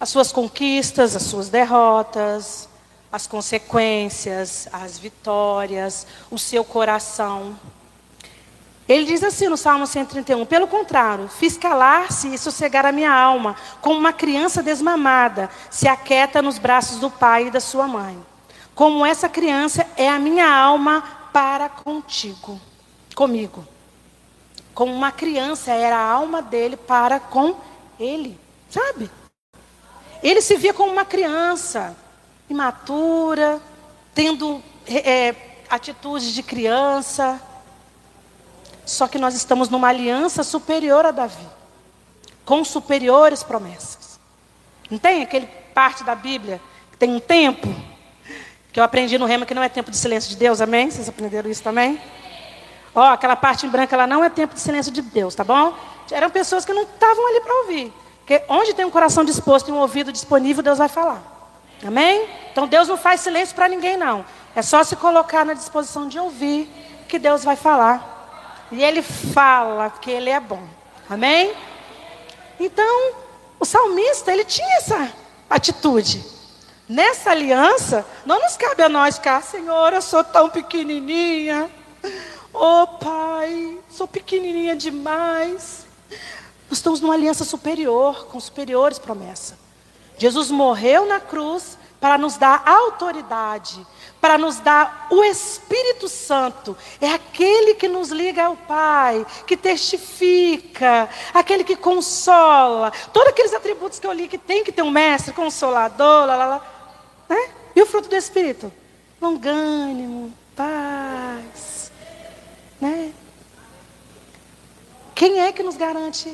as 0.00 0.08
suas 0.08 0.32
conquistas, 0.32 1.14
as 1.14 1.24
suas 1.24 1.50
derrotas, 1.50 2.66
as 3.12 3.26
consequências, 3.26 4.66
as 4.72 4.98
vitórias, 4.98 6.06
o 6.30 6.38
seu 6.38 6.64
coração. 6.64 7.54
Ele 8.88 9.04
diz 9.04 9.22
assim 9.22 9.48
no 9.48 9.56
Salmo 9.56 9.86
131: 9.86 10.46
Pelo 10.46 10.66
contrário, 10.66 11.28
fiz 11.28 11.58
calar-se 11.58 12.34
e 12.34 12.38
sossegar 12.38 12.86
a 12.86 12.90
minha 12.92 13.12
alma, 13.12 13.54
como 13.82 14.00
uma 14.00 14.12
criança 14.12 14.62
desmamada 14.62 15.50
se 15.70 15.86
aquieta 15.86 16.40
nos 16.40 16.58
braços 16.58 16.98
do 16.98 17.10
pai 17.10 17.48
e 17.48 17.50
da 17.50 17.60
sua 17.60 17.86
mãe. 17.86 18.18
Como 18.74 19.04
essa 19.04 19.28
criança 19.28 19.86
é 19.96 20.08
a 20.08 20.18
minha 20.18 20.50
alma 20.50 21.04
para 21.32 21.68
contigo, 21.68 22.58
comigo. 23.14 23.66
Como 24.74 24.92
uma 24.92 25.12
criança 25.12 25.70
era 25.72 25.98
a 25.98 26.10
alma 26.10 26.40
dele 26.40 26.78
para 26.78 27.20
com 27.20 27.54
ele, 28.00 28.40
sabe? 28.70 29.10
Ele 30.22 30.40
se 30.40 30.56
via 30.56 30.72
como 30.72 30.90
uma 30.90 31.04
criança, 31.04 31.94
imatura, 32.52 33.60
tendo 34.14 34.62
é, 34.86 35.34
atitudes 35.68 36.32
de 36.32 36.42
criança. 36.42 37.40
Só 38.84 39.08
que 39.08 39.18
nós 39.18 39.34
estamos 39.34 39.68
numa 39.68 39.88
aliança 39.88 40.42
superior 40.42 41.06
a 41.06 41.10
Davi, 41.10 41.46
com 42.44 42.64
superiores 42.64 43.42
promessas. 43.42 44.18
Não 44.90 44.98
tem 44.98 45.22
aquele 45.22 45.46
parte 45.74 46.04
da 46.04 46.14
Bíblia 46.14 46.60
que 46.90 46.98
tem 46.98 47.10
um 47.14 47.20
tempo? 47.20 47.68
Que 48.72 48.80
eu 48.80 48.84
aprendi 48.84 49.18
no 49.18 49.26
Rema 49.26 49.46
que 49.46 49.54
não 49.54 49.62
é 49.62 49.68
tempo 49.68 49.90
de 49.90 49.96
silêncio 49.96 50.30
de 50.30 50.36
Deus, 50.36 50.60
amém? 50.60 50.90
Vocês 50.90 51.08
aprenderam 51.08 51.50
isso 51.50 51.62
também? 51.62 52.00
Ó, 52.94 53.12
aquela 53.12 53.36
parte 53.36 53.66
em 53.66 53.68
branco, 53.68 53.94
ela 53.94 54.06
não 54.06 54.22
é 54.22 54.28
tempo 54.28 54.54
de 54.54 54.60
silêncio 54.60 54.92
de 54.92 55.00
Deus, 55.00 55.34
tá 55.34 55.44
bom? 55.44 55.74
Eram 56.10 56.28
pessoas 56.28 56.64
que 56.64 56.72
não 56.72 56.82
estavam 56.82 57.26
ali 57.28 57.40
para 57.40 57.54
ouvir. 57.60 57.92
Porque 58.18 58.42
onde 58.48 58.74
tem 58.74 58.84
um 58.84 58.90
coração 58.90 59.24
disposto 59.24 59.68
e 59.68 59.72
um 59.72 59.78
ouvido 59.78 60.12
disponível, 60.12 60.62
Deus 60.62 60.78
vai 60.78 60.88
falar. 60.88 61.41
Amém? 61.86 62.28
Então 62.50 62.66
Deus 62.66 62.88
não 62.88 62.96
faz 62.96 63.20
silêncio 63.20 63.54
para 63.54 63.68
ninguém, 63.68 63.96
não. 63.96 64.24
É 64.54 64.62
só 64.62 64.84
se 64.84 64.94
colocar 64.96 65.44
na 65.44 65.54
disposição 65.54 66.06
de 66.06 66.18
ouvir 66.18 66.68
que 67.08 67.18
Deus 67.18 67.44
vai 67.44 67.56
falar. 67.56 68.68
E 68.70 68.82
ele 68.82 69.02
fala 69.02 69.90
que 69.90 70.10
ele 70.10 70.30
é 70.30 70.40
bom. 70.40 70.62
Amém? 71.08 71.54
Então, 72.58 73.12
o 73.58 73.64
salmista, 73.64 74.32
ele 74.32 74.44
tinha 74.44 74.76
essa 74.76 75.12
atitude. 75.48 76.24
Nessa 76.88 77.30
aliança, 77.30 78.06
não 78.24 78.40
nos 78.40 78.56
cabe 78.56 78.82
a 78.82 78.88
nós 78.88 79.16
ficar, 79.16 79.42
Senhor, 79.42 79.92
eu 79.92 80.02
sou 80.02 80.22
tão 80.22 80.48
pequenininha. 80.48 81.70
Oh, 82.52 82.86
Pai, 82.86 83.78
sou 83.90 84.06
pequenininha 84.06 84.76
demais. 84.76 85.86
Nós 86.68 86.78
estamos 86.78 87.00
numa 87.00 87.14
aliança 87.14 87.44
superior, 87.44 88.26
com 88.26 88.38
superiores 88.38 88.98
promessas. 88.98 89.61
Jesus 90.22 90.52
morreu 90.52 91.04
na 91.04 91.18
cruz 91.18 91.76
para 92.00 92.16
nos 92.16 92.36
dar 92.36 92.62
autoridade, 92.64 93.84
para 94.20 94.38
nos 94.38 94.60
dar 94.60 95.08
o 95.10 95.24
Espírito 95.24 96.08
Santo. 96.08 96.76
É 97.00 97.08
aquele 97.08 97.74
que 97.74 97.88
nos 97.88 98.10
liga 98.10 98.44
ao 98.44 98.54
Pai, 98.56 99.26
que 99.48 99.56
testifica, 99.56 101.08
aquele 101.34 101.64
que 101.64 101.74
consola. 101.74 102.92
Todos 103.12 103.30
aqueles 103.30 103.52
atributos 103.52 103.98
que 103.98 104.06
eu 104.06 104.12
li 104.12 104.28
que 104.28 104.38
tem 104.38 104.62
que 104.62 104.70
ter 104.70 104.82
um 104.82 104.92
mestre, 104.92 105.34
consolador, 105.34 106.24
lá, 106.24 106.36
lá, 106.36 106.46
lá. 106.46 106.66
Né? 107.28 107.50
E 107.74 107.82
o 107.82 107.86
fruto 107.86 108.08
do 108.08 108.14
Espírito? 108.14 108.72
Longânimo, 109.20 110.32
paz. 110.54 111.90
Né? 112.80 113.12
Quem 115.16 115.40
é 115.40 115.50
que 115.50 115.64
nos 115.64 115.76
garante? 115.76 116.32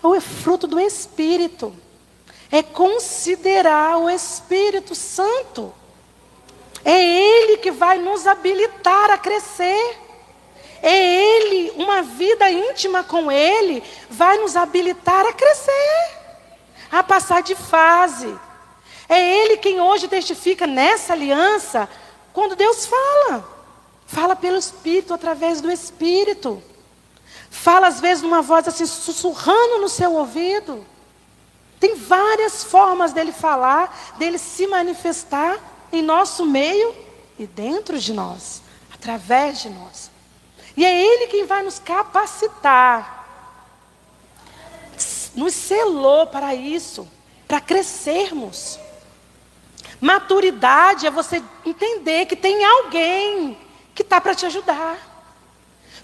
O 0.00 0.20
fruto 0.20 0.68
do 0.68 0.78
Espírito. 0.78 1.74
É 2.50 2.62
considerar 2.62 3.98
o 3.98 4.08
Espírito 4.08 4.94
Santo. 4.94 5.74
É 6.84 7.02
Ele 7.02 7.56
que 7.56 7.70
vai 7.70 7.98
nos 7.98 8.26
habilitar 8.26 9.10
a 9.10 9.18
crescer. 9.18 9.98
É 10.82 10.94
Ele, 10.94 11.72
uma 11.76 12.02
vida 12.02 12.50
íntima 12.50 13.02
com 13.02 13.32
Ele, 13.32 13.82
vai 14.10 14.36
nos 14.38 14.54
habilitar 14.54 15.24
a 15.26 15.32
crescer, 15.32 16.18
a 16.92 17.02
passar 17.02 17.42
de 17.42 17.54
fase. 17.54 18.38
É 19.08 19.18
Ele 19.18 19.56
quem 19.56 19.80
hoje 19.80 20.08
testifica 20.08 20.66
nessa 20.66 21.14
aliança, 21.14 21.88
quando 22.34 22.54
Deus 22.54 22.84
fala. 22.84 23.48
Fala 24.06 24.36
pelo 24.36 24.58
Espírito, 24.58 25.14
através 25.14 25.62
do 25.62 25.72
Espírito. 25.72 26.62
Fala 27.50 27.86
às 27.86 28.00
vezes 28.00 28.22
numa 28.22 28.42
voz 28.42 28.68
assim, 28.68 28.84
sussurrando 28.84 29.78
no 29.78 29.88
seu 29.88 30.12
ouvido. 30.12 30.84
Tem 31.78 31.94
várias 31.96 32.64
formas 32.64 33.12
dele 33.12 33.32
falar, 33.32 34.14
dele 34.18 34.38
se 34.38 34.66
manifestar 34.66 35.58
em 35.92 36.02
nosso 36.02 36.46
meio 36.46 36.94
e 37.38 37.46
dentro 37.46 37.98
de 37.98 38.12
nós, 38.12 38.62
através 38.92 39.60
de 39.60 39.70
nós. 39.70 40.10
E 40.76 40.84
é 40.84 41.00
Ele 41.00 41.26
quem 41.28 41.44
vai 41.44 41.62
nos 41.62 41.78
capacitar, 41.78 43.26
nos 45.34 45.54
selou 45.54 46.26
para 46.26 46.54
isso, 46.54 47.08
para 47.46 47.60
crescermos. 47.60 48.78
Maturidade 50.00 51.06
é 51.06 51.10
você 51.10 51.42
entender 51.64 52.26
que 52.26 52.36
tem 52.36 52.64
alguém 52.64 53.58
que 53.94 54.02
está 54.02 54.20
para 54.20 54.34
te 54.34 54.46
ajudar. 54.46 54.98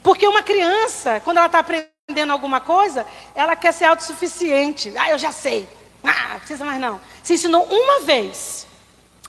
Porque 0.02 0.26
uma 0.26 0.42
criança, 0.42 1.20
quando 1.20 1.36
ela 1.36 1.46
está 1.46 1.58
aprendendo 1.58 1.90
alguma 2.30 2.60
coisa, 2.60 3.06
ela 3.34 3.54
quer 3.56 3.72
ser 3.72 3.84
autossuficiente. 3.84 4.92
Ah, 4.96 5.10
eu 5.10 5.18
já 5.18 5.32
sei. 5.32 5.68
Ah, 6.02 6.30
não 6.32 6.38
precisa 6.38 6.64
mais 6.64 6.80
não. 6.80 7.00
Se 7.22 7.34
ensinou 7.34 7.64
uma 7.64 8.00
vez. 8.00 8.66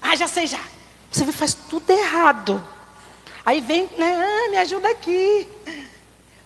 Ah, 0.02 0.16
já 0.16 0.28
sei 0.28 0.48
já. 0.48 0.60
Você 1.12 1.30
faz 1.32 1.54
tudo 1.54 1.90
errado. 1.90 2.64
Aí 3.46 3.60
vem, 3.62 3.90
né? 3.98 4.16
Ah, 4.16 4.50
me 4.50 4.58
ajuda 4.58 4.90
aqui. 4.90 5.48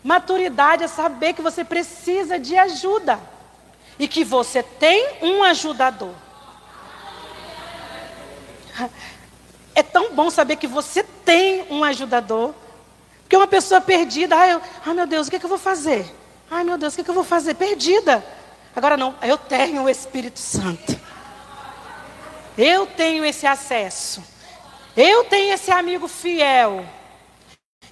Maturidade 0.04 0.84
é 0.84 0.88
saber 0.88 1.34
que 1.34 1.42
você 1.42 1.64
precisa 1.64 2.40
de 2.40 2.58
ajuda. 2.58 3.20
E 3.98 4.08
que 4.08 4.24
você 4.24 4.62
tem 4.62 5.18
um 5.22 5.44
ajudador. 5.44 6.14
É 9.74 9.84
tão 9.84 10.14
bom 10.14 10.30
saber 10.30 10.56
que 10.56 10.68
você 10.68 11.04
tem 11.04 11.66
um 11.70 11.84
ajudador. 11.84 12.54
Porque 13.22 13.36
uma 13.36 13.48
pessoa 13.48 13.82
perdida, 13.82 14.36
ai, 14.36 14.54
eu, 14.54 14.62
ai 14.86 14.94
meu 14.94 15.08
Deus, 15.08 15.28
o 15.28 15.30
que, 15.30 15.36
é 15.36 15.40
que 15.40 15.46
eu 15.46 15.50
vou 15.50 15.58
fazer? 15.58 16.06
Ai 16.50 16.64
meu 16.64 16.78
Deus, 16.78 16.94
o 16.94 17.04
que, 17.04 17.10
eu 17.10 17.16
vou 17.16 17.24
fazer? 17.24 17.56
Perdida. 17.56 18.26
Agora 18.76 18.98
não, 18.98 19.16
eu 19.22 19.38
tenho 19.38 19.84
o 19.84 19.90
Espírito 19.90 20.40
Santo. 20.40 21.00
Eu 22.58 22.86
tenho 22.88 23.26
esse 23.26 23.48
acesso. 23.48 24.24
Eu 24.96 25.26
tenho 25.26 25.54
esse 25.54 25.72
amigo 25.72 26.08
fiel 26.08 26.86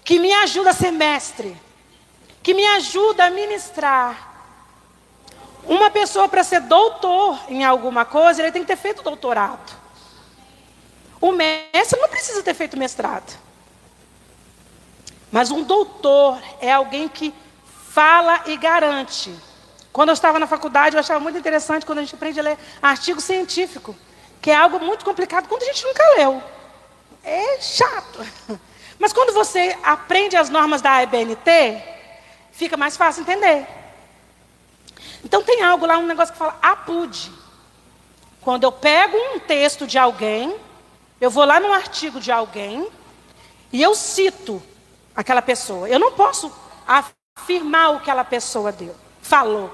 que 0.03 0.19
me 0.19 0.31
ajuda 0.33 0.69
a 0.69 0.73
ser 0.73 0.91
mestre, 0.91 1.57
que 2.41 2.53
me 2.53 2.65
ajuda 2.67 3.25
a 3.25 3.29
ministrar. 3.29 4.31
Uma 5.65 5.89
pessoa 5.89 6.27
para 6.27 6.43
ser 6.43 6.61
doutor 6.61 7.39
em 7.47 7.63
alguma 7.63 8.03
coisa, 8.03 8.41
ele 8.41 8.51
tem 8.51 8.61
que 8.61 8.67
ter 8.67 8.77
feito 8.77 9.01
doutorado. 9.01 9.73
O 11.19 11.31
mestre 11.31 11.99
não 11.99 12.09
precisa 12.09 12.43
ter 12.43 12.53
feito 12.53 12.77
mestrado. 12.77 13.37
Mas 15.31 15.51
um 15.51 15.63
doutor 15.63 16.41
é 16.59 16.71
alguém 16.71 17.07
que 17.07 17.33
fala 17.93 18.41
e 18.47 18.57
garante. 18.57 19.31
Quando 19.91 20.09
eu 20.09 20.13
estava 20.13 20.39
na 20.39 20.47
faculdade, 20.47 20.95
eu 20.95 20.99
achava 20.99 21.19
muito 21.19 21.37
interessante 21.37 21.85
quando 21.85 21.99
a 21.99 22.01
gente 22.01 22.15
aprende 22.15 22.39
a 22.39 22.43
ler 22.43 22.57
artigo 22.81 23.21
científico 23.21 23.95
que 24.41 24.51
é 24.51 24.55
algo 24.55 24.77
muito 24.77 25.05
complicado 25.05 25.47
quando 25.47 25.63
a 25.63 25.65
gente 25.67 25.85
nunca 25.85 26.03
leu. 26.17 26.43
É 27.23 27.61
chato. 27.61 28.19
Mas 28.99 29.13
quando 29.13 29.33
você 29.33 29.77
aprende 29.81 30.35
as 30.35 30.49
normas 30.49 30.81
da 30.81 30.97
ABNT, 30.97 31.81
fica 32.51 32.75
mais 32.75 32.97
fácil 32.97 33.21
entender. 33.21 33.65
Então 35.23 35.41
tem 35.41 35.63
algo 35.63 35.85
lá, 35.85 35.97
um 35.97 36.05
negócio 36.05 36.33
que 36.33 36.39
fala 36.39 36.57
APUD. 36.61 37.31
Quando 38.41 38.63
eu 38.65 38.71
pego 38.71 39.15
um 39.15 39.39
texto 39.39 39.87
de 39.87 39.97
alguém, 39.97 40.53
eu 41.21 41.29
vou 41.29 41.45
lá 41.45 41.59
num 41.59 41.71
artigo 41.71 42.19
de 42.19 42.31
alguém 42.31 42.89
e 43.71 43.81
eu 43.81 43.95
cito 43.95 44.61
aquela 45.15 45.41
pessoa. 45.41 45.87
Eu 45.87 45.99
não 45.99 46.11
posso 46.11 46.53
afirmar 47.35 47.91
o 47.91 47.95
que 47.95 48.03
aquela 48.03 48.23
pessoa 48.23 48.71
deu, 48.71 48.95
falou. 49.21 49.73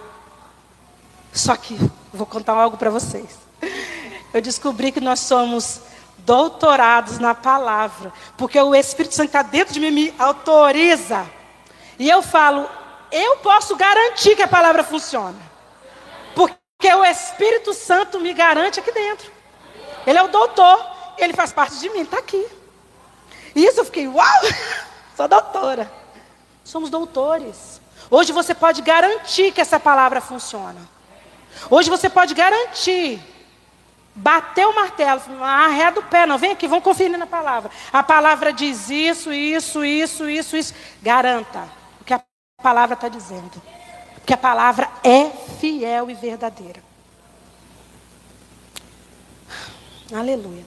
Só 1.31 1.55
que 1.55 1.77
vou 2.13 2.25
contar 2.25 2.53
algo 2.53 2.77
para 2.77 2.89
vocês 2.89 3.49
eu 4.33 4.41
descobri 4.41 4.91
que 4.91 5.01
nós 5.01 5.19
somos 5.21 5.81
doutorados 6.19 7.17
na 7.17 7.33
palavra, 7.33 8.13
porque 8.37 8.59
o 8.59 8.75
Espírito 8.75 9.15
Santo 9.15 9.27
está 9.27 9.41
dentro 9.41 9.73
de 9.73 9.79
mim, 9.79 9.91
me 9.91 10.13
autoriza. 10.19 11.25
E 11.97 12.09
eu 12.09 12.21
falo, 12.21 12.69
eu 13.11 13.37
posso 13.37 13.75
garantir 13.75 14.35
que 14.35 14.43
a 14.43 14.47
palavra 14.47 14.83
funciona, 14.83 15.37
porque 16.35 16.93
o 16.93 17.03
Espírito 17.03 17.73
Santo 17.73 18.19
me 18.19 18.33
garante 18.33 18.79
aqui 18.79 18.91
dentro. 18.91 19.31
Ele 20.05 20.17
é 20.17 20.23
o 20.23 20.27
doutor, 20.27 20.85
ele 21.17 21.33
faz 21.33 21.51
parte 21.51 21.79
de 21.79 21.89
mim, 21.89 22.01
está 22.01 22.19
aqui. 22.19 22.47
E 23.55 23.65
isso 23.65 23.79
eu 23.79 23.85
fiquei, 23.85 24.07
uau, 24.07 24.41
sou 25.17 25.27
doutora. 25.27 25.98
Somos 26.69 26.91
doutores. 26.91 27.81
Hoje 28.11 28.31
você 28.31 28.53
pode 28.53 28.83
garantir 28.83 29.51
que 29.51 29.59
essa 29.59 29.79
palavra 29.79 30.21
funciona. 30.21 30.79
Hoje 31.67 31.89
você 31.89 32.07
pode 32.07 32.35
garantir 32.35 33.19
Bateu 34.13 34.71
o 34.71 34.75
martelo, 34.75 35.21
arreda 35.41 36.01
o 36.01 36.03
pé, 36.03 36.25
não, 36.25 36.37
vem 36.37 36.51
aqui, 36.51 36.67
vamos 36.67 36.83
conferir 36.83 37.17
na 37.17 37.25
palavra. 37.25 37.71
A 37.93 38.03
palavra 38.03 38.51
diz 38.51 38.89
isso, 38.89 39.31
isso, 39.31 39.85
isso, 39.85 40.29
isso, 40.29 40.57
isso. 40.57 40.73
Garanta 41.01 41.69
o 42.01 42.03
que 42.03 42.13
a 42.13 42.21
palavra 42.61 42.95
está 42.95 43.07
dizendo. 43.07 43.61
Porque 44.15 44.33
a 44.33 44.37
palavra 44.37 44.89
é 45.05 45.29
fiel 45.59 46.09
e 46.09 46.13
verdadeira. 46.13 46.83
Aleluia. 50.13 50.65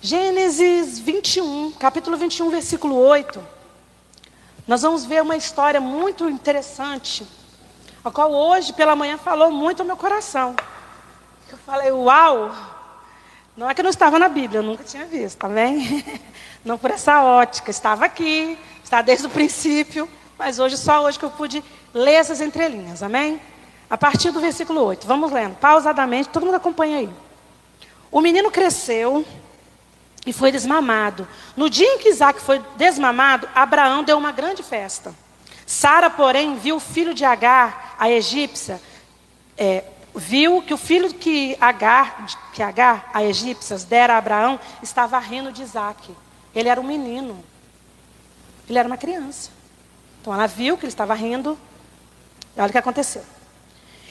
Gênesis 0.00 1.00
21, 1.00 1.72
capítulo 1.72 2.16
21, 2.16 2.48
versículo 2.48 2.96
8. 2.96 3.53
Nós 4.66 4.80
vamos 4.80 5.04
ver 5.04 5.20
uma 5.20 5.36
história 5.36 5.78
muito 5.78 6.28
interessante, 6.28 7.26
a 8.02 8.10
qual 8.10 8.32
hoje 8.32 8.72
pela 8.72 8.96
manhã 8.96 9.18
falou 9.18 9.50
muito 9.50 9.80
ao 9.80 9.86
meu 9.86 9.96
coração. 9.96 10.56
Eu 11.52 11.58
falei, 11.58 11.90
uau! 11.92 12.50
Não 13.54 13.68
é 13.68 13.74
que 13.74 13.82
não 13.82 13.90
estava 13.90 14.18
na 14.18 14.28
Bíblia, 14.28 14.60
eu 14.60 14.62
nunca 14.62 14.82
tinha 14.82 15.04
visto, 15.04 15.38
tá 15.38 15.48
bem? 15.48 16.04
Não 16.64 16.76
por 16.76 16.90
essa 16.90 17.22
ótica, 17.22 17.70
estava 17.70 18.06
aqui, 18.06 18.58
está 18.82 19.00
desde 19.00 19.26
o 19.26 19.30
princípio, 19.30 20.08
mas 20.36 20.58
hoje, 20.58 20.76
só 20.76 21.04
hoje 21.04 21.18
que 21.18 21.24
eu 21.24 21.30
pude 21.30 21.62
ler 21.92 22.14
essas 22.14 22.40
entrelinhas, 22.40 23.02
amém? 23.02 23.40
A 23.88 23.96
partir 23.96 24.32
do 24.32 24.40
versículo 24.40 24.82
8, 24.82 25.06
vamos 25.06 25.30
lendo, 25.30 25.54
pausadamente, 25.56 26.30
todo 26.30 26.46
mundo 26.46 26.56
acompanha 26.56 26.98
aí. 26.98 27.10
O 28.10 28.20
menino 28.20 28.50
cresceu 28.50 29.24
e 30.26 30.32
foi 30.32 30.50
desmamado. 30.50 31.26
No 31.56 31.68
dia 31.68 31.86
em 31.86 31.98
que 31.98 32.08
Isaac 32.08 32.40
foi 32.40 32.62
desmamado, 32.76 33.48
Abraão 33.54 34.02
deu 34.02 34.16
uma 34.16 34.32
grande 34.32 34.62
festa. 34.62 35.14
Sara, 35.66 36.10
porém, 36.10 36.56
viu 36.56 36.76
o 36.76 36.80
filho 36.80 37.14
de 37.14 37.24
Agar, 37.24 37.96
a 37.98 38.10
egípcia, 38.10 38.80
é, 39.56 39.84
viu 40.14 40.62
que 40.62 40.74
o 40.74 40.78
filho 40.78 41.12
que 41.12 41.56
Agar, 41.60 42.26
que 42.52 42.62
Agar, 42.62 43.10
a 43.12 43.22
egípcia, 43.22 43.78
dera 43.78 44.14
a 44.14 44.18
Abraão, 44.18 44.60
estava 44.82 45.18
rindo 45.18 45.52
de 45.52 45.62
Isaac. 45.62 46.14
Ele 46.54 46.68
era 46.68 46.80
um 46.80 46.84
menino. 46.84 47.44
Ele 48.68 48.78
era 48.78 48.86
uma 48.86 48.96
criança. 48.96 49.50
Então 50.20 50.32
ela 50.32 50.46
viu 50.46 50.76
que 50.76 50.84
ele 50.84 50.92
estava 50.92 51.14
rindo. 51.14 51.58
E 52.56 52.60
olha 52.60 52.68
o 52.68 52.72
que 52.72 52.78
aconteceu. 52.78 53.24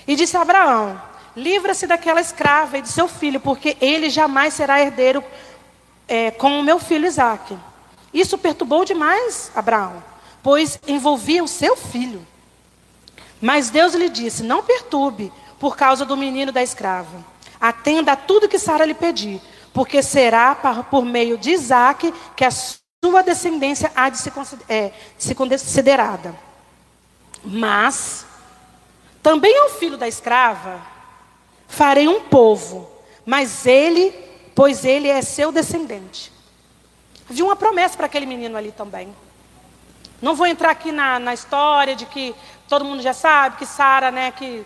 E 0.08 0.16
disse 0.16 0.36
a 0.36 0.42
Abraão: 0.42 1.02
Livra-se 1.36 1.88
daquela 1.88 2.22
escrava 2.22 2.78
e 2.78 2.82
de 2.82 2.90
seu 2.90 3.08
filho, 3.08 3.40
porque 3.40 3.78
ele 3.82 4.10
jamais 4.10 4.54
será 4.54 4.80
herdeiro 4.80 5.24
é, 6.08 6.32
com 6.32 6.60
o 6.60 6.64
meu 6.64 6.80
filho 6.80 7.08
Isaque. 7.08 7.58
Isso 8.14 8.38
perturbou 8.38 8.86
demais 8.86 9.52
Abraão, 9.56 10.04
pois 10.42 10.80
envolvia 10.88 11.44
o 11.44 11.48
seu 11.48 11.76
filho. 11.76 12.26
Mas 13.42 13.70
Deus 13.70 13.94
lhe 13.94 14.10
disse: 14.10 14.44
Não 14.44 14.64
perturbe 14.64 15.32
por 15.60 15.76
causa 15.76 16.06
do 16.06 16.16
menino 16.16 16.52
da 16.52 16.62
escrava. 16.62 17.24
Atenda 17.60 18.12
a 18.12 18.18
tudo 18.18 18.48
que 18.48 18.60
Sara 18.60 18.86
lhe 18.86 18.94
pedir, 18.94 19.42
porque 19.74 20.04
será 20.04 20.56
por 20.90 21.06
meio 21.06 21.38
de 21.38 21.52
Isaque 21.52 22.14
que 22.36 22.46
a 22.46 22.52
sua 22.52 23.22
descendência 23.24 23.92
há 23.96 24.10
de 24.10 24.18
ser, 24.18 24.32
é, 24.70 24.92
considerada. 25.36 26.36
Mas 27.44 28.26
também 29.22 29.58
ao 29.58 29.70
filho 29.70 29.98
da 29.98 30.08
escrava 30.08 30.82
farei 31.68 32.08
um 32.08 32.22
povo, 32.22 32.90
mas 33.26 33.66
ele, 33.66 34.14
pois 34.56 34.86
ele 34.86 35.08
é 35.08 35.22
seu 35.22 35.52
descendente. 35.52 36.32
Havia 37.30 37.46
uma 37.46 37.56
promessa 37.56 37.98
para 37.98 38.06
aquele 38.06 38.26
menino 38.26 38.58
ali 38.58 38.72
também. 38.72 39.14
Não 40.22 40.36
vou 40.36 40.48
entrar 40.48 40.72
aqui 40.72 40.92
na, 40.92 41.20
na 41.20 41.34
história 41.34 41.96
de 41.96 42.06
que 42.06 42.36
todo 42.68 42.86
mundo 42.86 43.02
já 43.02 43.14
sabe 43.14 43.58
que 43.58 43.66
Sara, 43.66 44.12
né, 44.12 44.32
que 44.32 44.66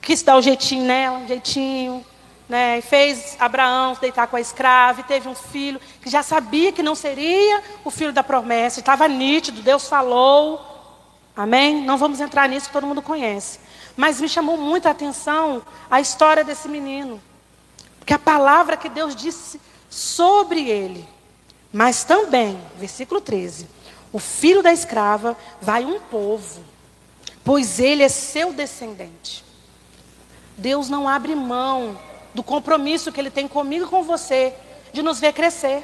quis 0.00 0.22
dar 0.22 0.36
um 0.36 0.42
jeitinho 0.42 0.84
nela, 0.84 1.18
um 1.18 1.26
jeitinho, 1.26 2.04
né, 2.48 2.78
e 2.78 2.82
fez 2.82 3.36
Abraão 3.38 3.94
se 3.94 4.00
deitar 4.00 4.26
com 4.26 4.36
a 4.36 4.40
escrava, 4.40 5.00
e 5.00 5.04
teve 5.04 5.28
um 5.28 5.34
filho 5.34 5.80
que 6.00 6.08
já 6.08 6.22
sabia 6.22 6.72
que 6.72 6.82
não 6.82 6.94
seria 6.94 7.62
o 7.84 7.90
filho 7.90 8.12
da 8.12 8.22
promessa, 8.22 8.80
estava 8.80 9.06
nítido, 9.08 9.62
Deus 9.62 9.88
falou. 9.88 10.74
Amém? 11.36 11.82
Não 11.82 11.98
vamos 11.98 12.18
entrar 12.20 12.48
nisso 12.48 12.70
todo 12.72 12.86
mundo 12.86 13.02
conhece. 13.02 13.60
Mas 13.96 14.20
me 14.20 14.28
chamou 14.28 14.56
muito 14.56 14.86
a 14.86 14.90
atenção 14.90 15.62
a 15.90 16.00
história 16.00 16.42
desse 16.42 16.68
menino. 16.68 17.20
Porque 18.06 18.14
a 18.14 18.20
palavra 18.20 18.76
que 18.76 18.88
Deus 18.88 19.16
disse 19.16 19.60
sobre 19.90 20.70
ele. 20.70 21.08
Mas 21.72 22.04
também, 22.04 22.56
versículo 22.78 23.20
13: 23.20 23.66
o 24.12 24.20
filho 24.20 24.62
da 24.62 24.72
escrava 24.72 25.36
vai 25.60 25.84
um 25.84 25.98
povo, 25.98 26.64
pois 27.42 27.80
ele 27.80 28.04
é 28.04 28.08
seu 28.08 28.52
descendente. 28.52 29.44
Deus 30.56 30.88
não 30.88 31.08
abre 31.08 31.34
mão 31.34 31.98
do 32.32 32.44
compromisso 32.44 33.10
que 33.10 33.18
ele 33.18 33.28
tem 33.28 33.48
comigo 33.48 33.86
e 33.86 33.88
com 33.88 34.04
você 34.04 34.54
de 34.92 35.02
nos 35.02 35.18
ver 35.18 35.32
crescer. 35.32 35.82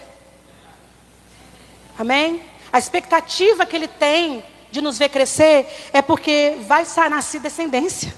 Amém? 1.99 2.41
A 2.73 2.79
expectativa 2.79 3.67
que 3.67 3.75
ele 3.75 3.89
tem 3.89 4.45
de 4.71 4.81
nos 4.81 4.97
ver 4.97 5.09
crescer 5.09 5.91
é 5.93 6.01
porque 6.01 6.57
vai 6.69 6.87
nascer 7.11 7.41
descendência. 7.41 8.15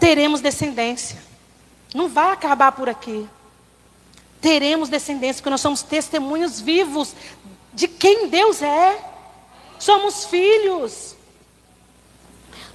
Teremos 0.00 0.40
descendência. 0.40 1.27
Não 1.94 2.08
vai 2.08 2.32
acabar 2.32 2.72
por 2.72 2.88
aqui. 2.88 3.28
Teremos 4.40 4.88
descendência, 4.88 5.40
porque 5.40 5.50
nós 5.50 5.60
somos 5.60 5.82
testemunhos 5.82 6.60
vivos 6.60 7.14
de 7.72 7.88
quem 7.88 8.28
Deus 8.28 8.62
é. 8.62 8.98
Somos 9.78 10.24
filhos. 10.24 11.16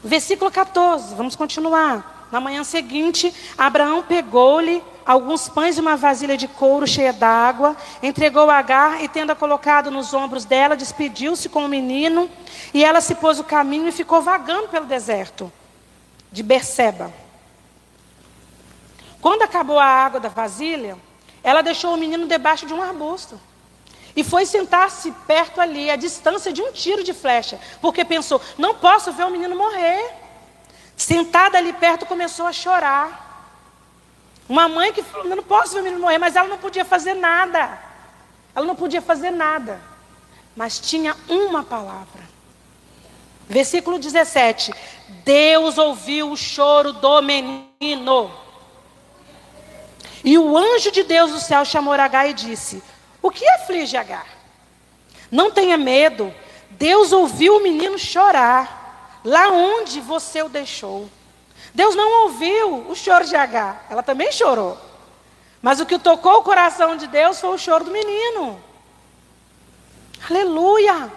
Versículo 0.03 0.51
14, 0.51 1.15
vamos 1.15 1.35
continuar. 1.35 2.27
Na 2.31 2.41
manhã 2.41 2.63
seguinte, 2.63 3.33
Abraão 3.57 4.03
pegou-lhe 4.03 4.83
alguns 5.05 5.47
pães 5.47 5.77
e 5.77 5.81
uma 5.81 5.95
vasilha 5.95 6.35
de 6.35 6.47
couro 6.47 6.87
cheia 6.87 7.13
d'água, 7.13 7.77
entregou 8.01 8.49
a 8.49 8.57
Agar 8.57 9.03
e, 9.03 9.07
tendo-a 9.07 9.35
colocado 9.35 9.91
nos 9.91 10.13
ombros 10.13 10.43
dela, 10.43 10.75
despediu-se 10.75 11.47
com 11.47 11.65
o 11.65 11.69
menino, 11.69 12.29
e 12.73 12.83
ela 12.83 13.01
se 13.01 13.15
pôs 13.15 13.39
o 13.39 13.43
caminho 13.43 13.87
e 13.87 13.91
ficou 13.91 14.21
vagando 14.21 14.69
pelo 14.69 14.85
deserto 14.85 15.51
de 16.31 16.41
Berseba. 16.41 17.13
Quando 19.23 19.43
acabou 19.43 19.79
a 19.79 19.85
água 19.85 20.19
da 20.19 20.27
vasilha, 20.27 20.97
ela 21.41 21.61
deixou 21.61 21.93
o 21.93 21.97
menino 21.97 22.27
debaixo 22.27 22.65
de 22.65 22.73
um 22.73 22.83
arbusto. 22.83 23.39
E 24.13 24.21
foi 24.21 24.45
sentar-se 24.45 25.13
perto 25.25 25.61
ali, 25.61 25.89
a 25.89 25.95
distância 25.95 26.51
de 26.51 26.61
um 26.61 26.73
tiro 26.73 27.05
de 27.05 27.13
flecha, 27.13 27.57
porque 27.79 28.03
pensou: 28.03 28.41
não 28.57 28.75
posso 28.75 29.13
ver 29.13 29.23
o 29.23 29.29
menino 29.29 29.55
morrer. 29.55 30.13
Sentada 30.97 31.57
ali 31.57 31.71
perto, 31.71 32.05
começou 32.05 32.45
a 32.45 32.51
chorar. 32.51 33.55
Uma 34.49 34.67
mãe 34.67 34.91
que 34.91 35.01
falou, 35.01 35.33
não 35.33 35.41
posso 35.41 35.75
ver 35.75 35.79
o 35.79 35.83
menino 35.83 36.01
morrer, 36.01 36.17
mas 36.17 36.35
ela 36.35 36.49
não 36.49 36.57
podia 36.57 36.83
fazer 36.83 37.13
nada. 37.13 37.79
Ela 38.53 38.65
não 38.65 38.75
podia 38.75 39.01
fazer 39.01 39.31
nada. 39.31 39.79
Mas 40.53 40.79
tinha 40.79 41.15
uma 41.29 41.63
palavra. 41.63 42.23
Versículo 43.47 43.97
17. 43.97 44.73
Deus 45.23 45.77
ouviu 45.77 46.29
o 46.29 46.35
choro 46.35 46.91
do 46.91 47.21
menino. 47.21 48.42
E 50.23 50.37
o 50.37 50.57
anjo 50.57 50.91
de 50.91 51.03
Deus 51.03 51.31
do 51.31 51.39
céu 51.39 51.65
chamou 51.65 51.93
Agar 51.93 52.29
e 52.29 52.33
disse: 52.33 52.81
O 53.21 53.29
que 53.29 53.47
aflige 53.49 53.97
Agar? 53.97 54.27
Não 55.29 55.51
tenha 55.51 55.77
medo. 55.77 56.33
Deus 56.71 57.11
ouviu 57.11 57.57
o 57.57 57.63
menino 57.63 57.99
chorar, 57.99 59.19
lá 59.23 59.49
onde 59.49 59.99
você 59.99 60.41
o 60.41 60.49
deixou. 60.49 61.09
Deus 61.73 61.95
não 61.95 62.23
ouviu 62.23 62.89
o 62.89 62.95
choro 62.95 63.25
de 63.25 63.35
Agar. 63.35 63.85
Ela 63.89 64.03
também 64.03 64.31
chorou. 64.31 64.77
Mas 65.61 65.79
o 65.79 65.85
que 65.85 65.97
tocou 65.97 66.39
o 66.39 66.43
coração 66.43 66.95
de 66.95 67.07
Deus 67.07 67.39
foi 67.39 67.49
o 67.49 67.57
choro 67.57 67.85
do 67.85 67.91
menino. 67.91 68.61
Aleluia! 70.29 71.11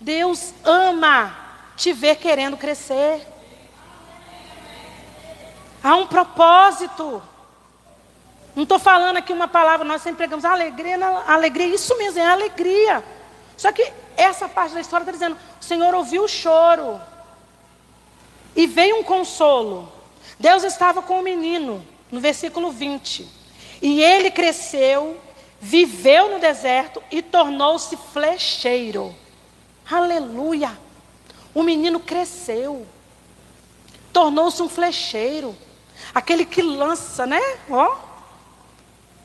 Deus 0.00 0.52
ama 0.64 1.36
te 1.76 1.92
ver 1.92 2.16
querendo 2.16 2.56
crescer. 2.56 3.26
Há 5.82 5.96
um 5.96 6.06
propósito. 6.06 7.22
Não 8.54 8.62
estou 8.62 8.78
falando 8.78 9.16
aqui 9.16 9.32
uma 9.32 9.48
palavra, 9.48 9.84
nós 9.84 10.02
sempre 10.02 10.18
pregamos 10.18 10.44
alegria, 10.44 10.96
alegria, 11.26 11.74
isso 11.74 11.96
mesmo, 11.98 12.20
é 12.20 12.26
alegria. 12.26 13.02
Só 13.56 13.72
que 13.72 13.92
essa 14.16 14.48
parte 14.48 14.74
da 14.74 14.80
história 14.80 15.02
está 15.02 15.12
dizendo: 15.12 15.36
o 15.60 15.64
Senhor 15.64 15.94
ouviu 15.94 16.24
o 16.24 16.28
choro. 16.28 17.00
E 18.56 18.66
veio 18.66 18.98
um 18.98 19.02
consolo. 19.02 19.92
Deus 20.38 20.62
estava 20.62 21.02
com 21.02 21.18
o 21.18 21.22
menino, 21.22 21.84
no 22.10 22.20
versículo 22.20 22.70
20. 22.70 23.28
E 23.82 24.00
ele 24.00 24.30
cresceu, 24.30 25.20
viveu 25.60 26.30
no 26.30 26.38
deserto 26.38 27.02
e 27.10 27.20
tornou-se 27.20 27.96
flecheiro. 28.12 29.14
Aleluia! 29.90 30.78
O 31.52 31.62
menino 31.62 32.00
cresceu, 32.00 32.86
tornou-se 34.12 34.62
um 34.62 34.68
flecheiro. 34.68 35.56
Aquele 36.14 36.44
que 36.44 36.62
lança, 36.62 37.26
né? 37.26 37.40
Ó, 37.68 37.96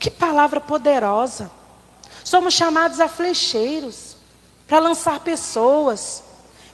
que 0.00 0.10
palavra 0.10 0.60
poderosa. 0.60 1.50
Somos 2.24 2.54
chamados 2.54 2.98
a 2.98 3.06
flecheiros 3.06 4.16
para 4.66 4.78
lançar 4.78 5.20
pessoas, 5.20 6.24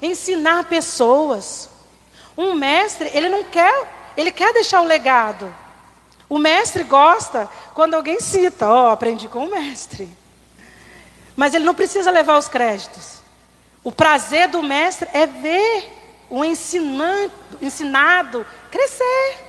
ensinar 0.00 0.64
pessoas. 0.64 1.68
Um 2.38 2.54
mestre, 2.54 3.10
ele 3.12 3.28
não 3.28 3.42
quer, 3.42 4.12
ele 4.16 4.30
quer 4.30 4.54
deixar 4.54 4.80
o 4.80 4.86
legado. 4.86 5.52
O 6.28 6.38
mestre 6.38 6.84
gosta 6.84 7.48
quando 7.74 7.94
alguém 7.94 8.20
cita, 8.20 8.68
ó, 8.68 8.88
oh, 8.88 8.92
aprendi 8.92 9.28
com 9.28 9.44
o 9.44 9.50
mestre. 9.50 10.08
Mas 11.34 11.52
ele 11.52 11.64
não 11.64 11.74
precisa 11.74 12.10
levar 12.10 12.38
os 12.38 12.48
créditos. 12.48 13.16
O 13.82 13.90
prazer 13.90 14.48
do 14.48 14.62
mestre 14.62 15.08
é 15.12 15.26
ver 15.26 15.92
o 16.30 16.44
ensinado 16.44 18.46
crescer. 18.70 19.45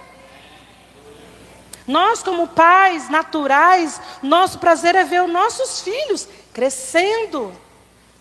Nós, 1.88 2.21
como 2.21 2.47
pais 2.47 3.10
naturais, 3.10 4.02
nosso 4.21 4.60
prazer 4.60 4.93
é 4.93 5.04
ver 5.04 5.23
os 5.23 5.32
nossos 5.32 5.82
filhos 5.82 6.28
crescendo. 6.54 7.54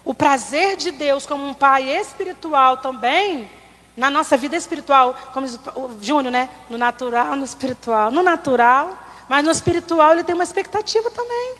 O 0.04 0.14
prazer 0.14 0.76
de 0.76 0.92
Deus, 0.92 1.26
como 1.26 1.44
um 1.44 1.52
pai 1.52 1.90
espiritual 1.90 2.76
também, 2.76 3.50
na 3.96 4.08
nossa 4.08 4.36
vida 4.36 4.54
espiritual, 4.54 5.16
como 5.32 5.46
o 5.46 5.98
Júnior, 6.00 6.30
né? 6.30 6.48
No 6.70 6.78
natural, 6.78 7.34
no 7.34 7.44
espiritual. 7.44 8.10
No 8.10 8.22
natural, 8.22 8.96
mas 9.28 9.44
no 9.44 9.50
espiritual 9.50 10.12
ele 10.12 10.22
tem 10.22 10.34
uma 10.34 10.44
expectativa 10.44 11.10
também. 11.10 11.56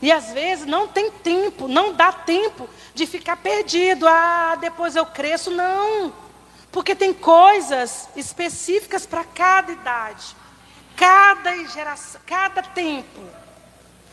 E 0.00 0.12
às 0.12 0.30
vezes 0.32 0.66
não 0.66 0.86
tem 0.86 1.10
tempo, 1.10 1.68
não 1.68 1.92
dá 1.92 2.12
tempo 2.12 2.68
de 2.94 3.06
ficar 3.06 3.36
perdido. 3.36 4.06
Ah, 4.06 4.56
depois 4.60 4.94
eu 4.94 5.04
cresço. 5.04 5.50
Não. 5.50 6.12
Porque 6.70 6.94
tem 6.94 7.12
coisas 7.12 8.08
específicas 8.14 9.06
para 9.06 9.24
cada 9.24 9.72
idade, 9.72 10.36
cada 10.96 11.54
geração, 11.66 12.20
cada 12.26 12.62
tempo. 12.62 13.20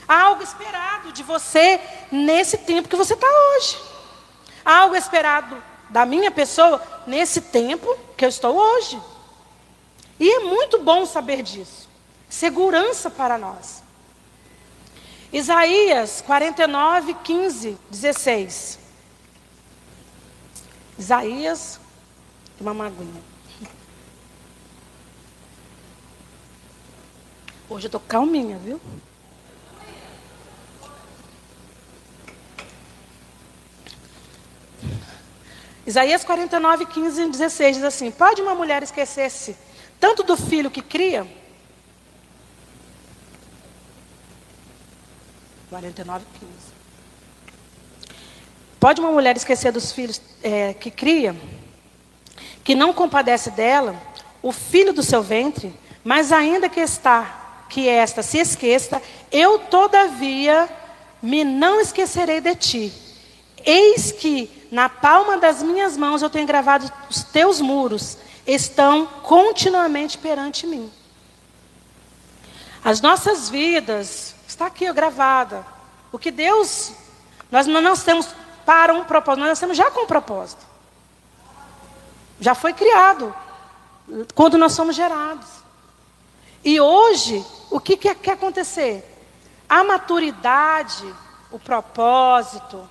Há 0.08 0.22
algo 0.24 0.44
esperado 0.44 1.12
de 1.12 1.24
você 1.24 1.80
nesse 2.12 2.58
tempo 2.58 2.90
que 2.90 2.96
você 2.96 3.14
está 3.14 3.28
hoje. 3.28 3.78
Há 4.66 4.80
algo 4.80 4.96
esperado 4.96 5.64
da 5.90 6.06
minha 6.06 6.30
pessoa 6.30 6.82
nesse 7.08 7.40
tempo 7.42 7.98
que 8.18 8.26
eu 8.26 8.30
estou 8.30 8.56
hoje. 8.56 9.02
E 10.20 10.30
é 10.30 10.40
muito 10.40 10.80
bom 10.80 11.06
saber 11.06 11.42
disso. 11.42 11.90
Segurança 12.30 13.10
para 13.10 13.38
nós. 13.38 13.84
Isaías 15.32 16.22
49, 16.22 17.14
15, 17.16 17.78
16. 17.90 18.80
Isaías, 20.98 21.80
uma 22.60 22.74
maguinha. 22.74 23.22
Hoje 27.74 27.88
eu 27.88 27.90
tô 27.90 28.00
calminha, 28.00 28.56
viu? 28.60 28.80
Isaías 35.84 36.24
49, 36.24 36.86
15 36.86 37.22
e 37.24 37.30
16 37.32 37.78
diz 37.78 37.84
assim: 37.84 38.12
Pode 38.12 38.44
uma 38.44 38.54
mulher 38.54 38.84
esquecer-se 38.84 39.58
tanto 40.00 40.22
do 40.22 40.38
filho 40.38 40.70
que 40.70 40.84
cria? 40.84 41.26
49, 45.72 46.26
15. 46.40 46.52
Pode 48.80 49.02
uma 49.02 49.12
mulher 49.12 49.36
esquecer 49.36 49.72
dos 49.72 49.92
filhos 49.92 50.22
é, 50.44 50.76
que 50.76 50.92
cria, 50.92 51.36
que 52.64 52.76
não 52.76 52.94
compadece 52.94 53.50
dela, 53.50 54.00
o 54.44 54.52
filho 54.52 54.94
do 54.94 55.02
seu 55.02 55.24
ventre, 55.24 55.74
mas 56.04 56.32
ainda 56.32 56.70
que 56.70 56.80
está, 56.80 57.43
que 57.74 57.90
esta 57.90 58.22
se 58.22 58.38
esqueça, 58.38 59.02
eu 59.32 59.58
todavia 59.58 60.70
me 61.20 61.44
não 61.44 61.82
esquecerei 61.82 62.40
de 62.40 62.56
ti. 62.56 62.94
Eis 63.66 64.12
que 64.12 64.68
na 64.72 64.88
palma 64.88 65.38
das 65.38 65.64
minhas 65.64 65.98
mãos 65.98 66.22
eu 66.22 66.30
tenho 66.30 66.46
gravado 66.46 66.92
os 67.10 67.24
teus 67.24 67.60
muros, 67.60 68.20
estão 68.46 69.08
continuamente 69.24 70.20
perante 70.20 70.68
mim. 70.68 70.92
As 72.86 73.02
nossas 73.02 73.50
vidas, 73.50 74.36
está 74.48 74.68
aqui 74.68 74.92
gravada. 74.94 75.66
O 76.12 76.20
que 76.20 76.30
Deus, 76.30 76.92
nós 77.50 77.66
não 77.66 77.82
nascemos 77.82 78.28
para 78.64 78.94
um 78.94 79.04
propósito, 79.04 79.40
nós 79.40 79.50
nascemos 79.50 79.76
já 79.76 79.90
com 79.90 80.02
um 80.02 80.08
propósito. 80.08 80.64
Já 82.40 82.54
foi 82.54 82.72
criado, 82.74 83.34
quando 84.36 84.60
nós 84.60 84.74
somos 84.74 84.96
gerados. 84.96 85.64
E 86.64 86.80
hoje, 86.80 87.44
o 87.74 87.80
que 87.80 87.98
quer 87.98 88.34
acontecer? 88.34 89.04
A 89.68 89.84
maturidade, 89.84 91.04
o 91.52 91.58
propósito, 91.58 92.88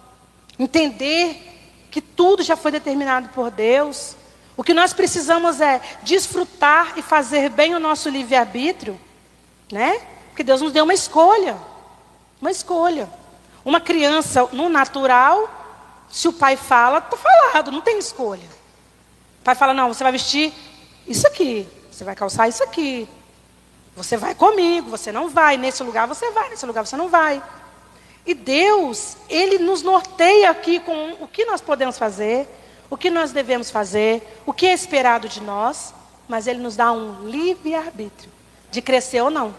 entender 0.58 1.86
que 1.88 2.00
tudo 2.00 2.42
já 2.42 2.56
foi 2.56 2.72
determinado 2.72 3.28
por 3.28 3.48
Deus. 3.48 4.16
O 4.56 4.64
que 4.64 4.74
nós 4.74 4.92
precisamos 4.92 5.60
é 5.60 5.80
desfrutar 6.02 6.94
e 6.96 7.02
fazer 7.02 7.48
bem 7.48 7.76
o 7.76 7.78
nosso 7.78 8.08
livre-arbítrio, 8.08 9.00
né? 9.70 10.00
Porque 10.30 10.42
Deus 10.42 10.60
nos 10.60 10.72
deu 10.72 10.82
uma 10.82 10.94
escolha. 10.94 11.56
Uma 12.40 12.50
escolha. 12.50 13.08
Uma 13.64 13.80
criança 13.80 14.48
no 14.50 14.68
natural, 14.68 15.48
se 16.10 16.26
o 16.26 16.32
pai 16.32 16.56
fala, 16.56 16.98
está 16.98 17.16
falado, 17.16 17.70
não 17.70 17.80
tem 17.80 18.00
escolha. 18.00 18.48
O 19.40 19.44
pai 19.44 19.54
fala: 19.54 19.72
não, 19.72 19.94
você 19.94 20.02
vai 20.02 20.10
vestir 20.10 20.52
isso 21.06 21.24
aqui, 21.28 21.68
você 21.88 22.02
vai 22.02 22.16
calçar 22.16 22.48
isso 22.48 22.64
aqui, 22.64 23.08
você 23.94 24.16
vai 24.16 24.34
comigo, 24.34 24.90
você 24.90 25.12
não 25.12 25.28
vai, 25.28 25.56
nesse 25.56 25.82
lugar 25.82 26.08
você 26.08 26.30
vai, 26.30 26.48
nesse 26.48 26.64
lugar 26.64 26.86
você 26.86 26.96
não 26.96 27.08
vai. 27.08 27.42
E 28.24 28.34
Deus, 28.34 29.16
Ele 29.28 29.58
nos 29.58 29.82
norteia 29.82 30.50
aqui 30.50 30.80
com 30.80 31.12
o 31.20 31.28
que 31.28 31.44
nós 31.44 31.60
podemos 31.60 31.98
fazer, 31.98 32.48
o 32.88 32.96
que 32.96 33.10
nós 33.10 33.32
devemos 33.32 33.70
fazer, 33.70 34.40
o 34.46 34.52
que 34.52 34.66
é 34.66 34.72
esperado 34.72 35.28
de 35.28 35.40
nós, 35.42 35.92
mas 36.28 36.46
Ele 36.46 36.60
nos 36.60 36.76
dá 36.76 36.92
um 36.92 37.28
livre 37.28 37.74
arbítrio 37.74 38.30
de 38.70 38.80
crescer 38.80 39.20
ou 39.20 39.30
não. 39.30 39.54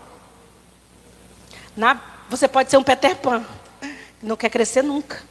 Na, 1.76 2.00
você 2.30 2.48
pode 2.48 2.72
ser 2.72 2.78
um 2.78 2.84
Peter 2.84 3.15
Pan, 3.17 3.46
não 4.22 4.36
quer 4.36 4.50
crescer 4.50 4.82
nunca. 4.82 5.22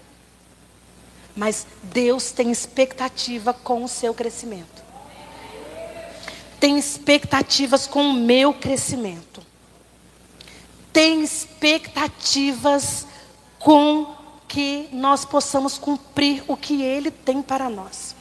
Mas 1.34 1.66
Deus 1.82 2.30
tem 2.30 2.50
expectativa 2.50 3.54
com 3.54 3.82
o 3.82 3.88
seu 3.88 4.12
crescimento. 4.12 4.81
Tem 6.62 6.78
expectativas 6.78 7.88
com 7.88 8.10
o 8.10 8.12
meu 8.12 8.54
crescimento. 8.54 9.42
Tem 10.92 11.20
expectativas 11.20 13.04
com 13.58 14.14
que 14.46 14.88
nós 14.92 15.24
possamos 15.24 15.76
cumprir 15.76 16.44
o 16.46 16.56
que 16.56 16.80
Ele 16.80 17.10
tem 17.10 17.42
para 17.42 17.68
nós. 17.68 18.14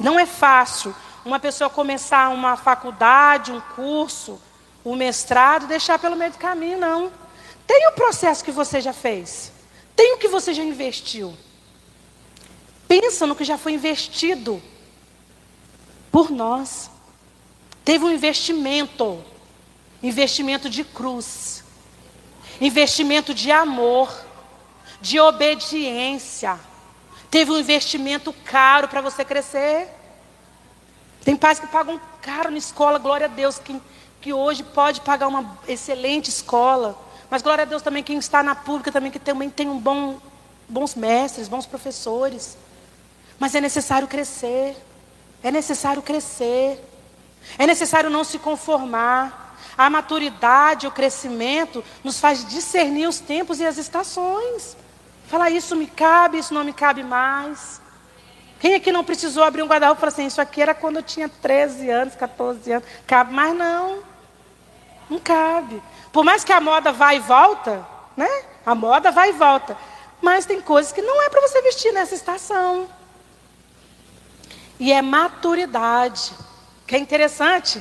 Não 0.00 0.18
é 0.18 0.26
fácil 0.26 0.92
uma 1.24 1.38
pessoa 1.38 1.70
começar 1.70 2.28
uma 2.30 2.56
faculdade, 2.56 3.52
um 3.52 3.60
curso, 3.76 4.40
um 4.84 4.96
mestrado, 4.96 5.68
deixar 5.68 6.00
pelo 6.00 6.16
meio 6.16 6.32
do 6.32 6.38
caminho, 6.38 6.80
não. 6.80 7.12
Tem 7.64 7.86
o 7.86 7.92
processo 7.92 8.42
que 8.42 8.50
você 8.50 8.80
já 8.80 8.92
fez. 8.92 9.52
Tem 9.94 10.14
o 10.14 10.18
que 10.18 10.26
você 10.26 10.52
já 10.52 10.64
investiu. 10.64 11.36
Pensa 12.88 13.28
no 13.28 13.36
que 13.36 13.44
já 13.44 13.56
foi 13.56 13.74
investido 13.74 14.60
por 16.10 16.28
nós. 16.28 16.90
Teve 17.84 18.04
um 18.04 18.12
investimento, 18.12 19.22
investimento 20.02 20.68
de 20.70 20.84
cruz 20.84 21.62
investimento 22.60 23.34
de 23.34 23.50
amor, 23.50 24.24
de 25.00 25.18
obediência. 25.18 26.58
Teve 27.30 27.50
um 27.50 27.58
investimento 27.58 28.32
caro 28.44 28.86
para 28.86 29.00
você 29.00 29.24
crescer. 29.24 29.88
Tem 31.24 31.36
pais 31.36 31.58
que 31.58 31.66
pagam 31.66 32.00
caro 32.20 32.50
na 32.50 32.58
escola, 32.58 32.98
glória 32.98 33.26
a 33.26 33.28
Deus, 33.28 33.58
que, 33.58 33.80
que 34.20 34.32
hoje 34.32 34.62
pode 34.62 35.00
pagar 35.00 35.26
uma 35.26 35.58
excelente 35.66 36.28
escola. 36.28 36.96
Mas 37.28 37.42
glória 37.42 37.62
a 37.62 37.64
Deus 37.64 37.82
também 37.82 38.02
quem 38.02 38.18
está 38.18 38.42
na 38.42 38.54
pública 38.54 38.92
também 38.92 39.10
que 39.10 39.18
também 39.18 39.50
tem 39.50 39.68
um 39.68 39.78
bom, 39.78 40.20
bons 40.68 40.94
mestres, 40.94 41.48
bons 41.48 41.66
professores. 41.66 42.56
Mas 43.40 43.54
é 43.54 43.60
necessário 43.60 44.06
crescer. 44.06 44.76
É 45.42 45.50
necessário 45.50 46.02
crescer. 46.02 46.78
É 47.58 47.66
necessário 47.66 48.10
não 48.10 48.24
se 48.24 48.38
conformar. 48.38 49.56
A 49.76 49.88
maturidade, 49.88 50.86
o 50.86 50.90
crescimento, 50.90 51.82
nos 52.04 52.20
faz 52.20 52.46
discernir 52.46 53.06
os 53.06 53.18
tempos 53.20 53.58
e 53.58 53.64
as 53.64 53.78
estações. 53.78 54.76
Falar, 55.28 55.50
isso 55.50 55.74
me 55.74 55.86
cabe, 55.86 56.38
isso 56.38 56.52
não 56.52 56.62
me 56.62 56.72
cabe 56.72 57.02
mais. 57.02 57.80
Quem 58.60 58.74
aqui 58.74 58.92
não 58.92 59.02
precisou 59.02 59.42
abrir 59.42 59.62
um 59.62 59.66
guarda-roupa 59.66 59.98
e 59.98 60.02
falar 60.02 60.12
assim, 60.12 60.26
isso 60.26 60.40
aqui 60.40 60.62
era 60.62 60.74
quando 60.74 60.96
eu 60.96 61.02
tinha 61.02 61.28
13 61.28 61.90
anos, 61.90 62.14
14 62.14 62.70
anos. 62.70 62.88
Cabe 63.06 63.32
mais 63.32 63.56
não. 63.56 64.02
Não 65.10 65.18
cabe. 65.18 65.82
Por 66.12 66.24
mais 66.24 66.44
que 66.44 66.52
a 66.52 66.60
moda 66.60 66.92
vá 66.92 67.14
e 67.14 67.18
volta, 67.18 67.84
né? 68.16 68.28
A 68.64 68.74
moda 68.74 69.10
vai 69.10 69.30
e 69.30 69.32
volta. 69.32 69.76
Mas 70.20 70.46
tem 70.46 70.60
coisas 70.60 70.92
que 70.92 71.02
não 71.02 71.22
é 71.22 71.28
para 71.28 71.40
você 71.40 71.60
vestir 71.62 71.92
nessa 71.92 72.14
estação. 72.14 72.88
E 74.78 74.92
é 74.92 75.02
maturidade. 75.02 76.32
Que 76.92 76.96
é 76.96 76.98
interessante. 76.98 77.80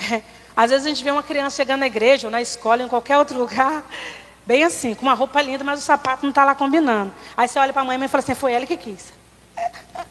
Às 0.56 0.70
vezes 0.70 0.86
a 0.86 0.88
gente 0.88 1.04
vê 1.04 1.10
uma 1.10 1.22
criança 1.22 1.56
chegando 1.56 1.80
na 1.80 1.88
igreja, 1.88 2.26
ou 2.26 2.30
na 2.30 2.40
escola, 2.40 2.82
em 2.82 2.88
qualquer 2.88 3.18
outro 3.18 3.38
lugar, 3.38 3.84
bem 4.46 4.64
assim, 4.64 4.94
com 4.94 5.02
uma 5.02 5.12
roupa 5.12 5.42
linda, 5.42 5.62
mas 5.62 5.80
o 5.80 5.82
sapato 5.82 6.22
não 6.22 6.30
está 6.30 6.42
lá 6.42 6.54
combinando. 6.54 7.12
Aí 7.36 7.46
você 7.46 7.58
olha 7.58 7.70
para 7.70 7.82
a 7.82 7.84
mãe 7.84 8.02
e 8.02 8.08
fala 8.08 8.24
assim: 8.24 8.34
foi 8.34 8.54
ela 8.54 8.64
que 8.64 8.78
quis. 8.78 9.12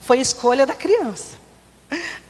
Foi 0.00 0.20
escolha 0.20 0.64
da 0.64 0.74
criança. 0.76 1.36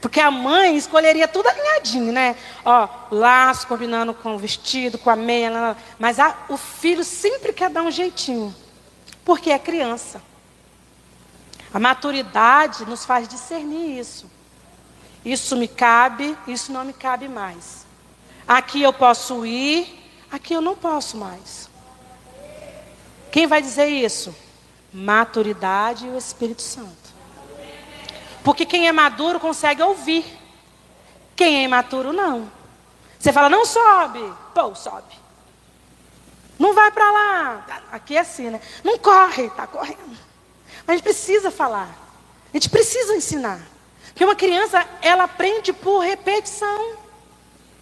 Porque 0.00 0.20
a 0.20 0.30
mãe 0.30 0.74
escolheria 0.74 1.28
tudo 1.28 1.48
alinhadinho, 1.48 2.12
né? 2.14 2.34
Ó, 2.64 2.88
laço 3.10 3.66
combinando 3.66 4.14
com 4.14 4.36
o 4.36 4.38
vestido, 4.38 4.96
com 4.96 5.10
a 5.10 5.16
meia. 5.16 5.76
Mas 5.98 6.18
a, 6.18 6.34
o 6.48 6.56
filho 6.56 7.04
sempre 7.04 7.52
quer 7.52 7.68
dar 7.68 7.82
um 7.82 7.90
jeitinho. 7.90 8.56
Porque 9.22 9.50
é 9.50 9.58
criança. 9.58 10.22
A 11.72 11.78
maturidade 11.78 12.86
nos 12.86 13.04
faz 13.04 13.28
discernir 13.28 13.98
isso. 13.98 14.37
Isso 15.28 15.54
me 15.58 15.68
cabe, 15.68 16.38
isso 16.46 16.72
não 16.72 16.86
me 16.86 16.94
cabe 16.94 17.28
mais. 17.28 17.84
Aqui 18.46 18.82
eu 18.82 18.94
posso 18.94 19.44
ir, 19.44 20.10
aqui 20.32 20.54
eu 20.54 20.62
não 20.62 20.74
posso 20.74 21.18
mais. 21.18 21.68
Quem 23.30 23.46
vai 23.46 23.60
dizer 23.60 23.88
isso? 23.88 24.34
Maturidade 24.90 26.06
e 26.06 26.08
o 26.08 26.16
Espírito 26.16 26.62
Santo. 26.62 27.12
Porque 28.42 28.64
quem 28.64 28.88
é 28.88 28.92
maduro 28.92 29.38
consegue 29.38 29.82
ouvir. 29.82 30.24
Quem 31.36 31.58
é 31.58 31.62
imaturo, 31.64 32.10
não. 32.10 32.50
Você 33.18 33.30
fala, 33.30 33.50
não 33.50 33.66
sobe. 33.66 34.32
Pô, 34.54 34.74
sobe. 34.74 35.14
Não 36.58 36.72
vai 36.72 36.90
para 36.90 37.10
lá. 37.10 37.82
Aqui 37.92 38.16
é 38.16 38.20
assim, 38.20 38.48
né? 38.48 38.62
Não 38.82 38.98
corre, 38.98 39.44
está 39.44 39.66
correndo. 39.66 40.16
Mas 40.86 40.88
a 40.88 40.92
gente 40.94 41.02
precisa 41.02 41.50
falar. 41.50 41.94
A 42.50 42.56
gente 42.56 42.70
precisa 42.70 43.14
ensinar. 43.14 43.60
Porque 44.18 44.24
uma 44.24 44.34
criança, 44.34 44.84
ela 45.00 45.22
aprende 45.22 45.72
por 45.72 46.00
repetição. 46.00 46.96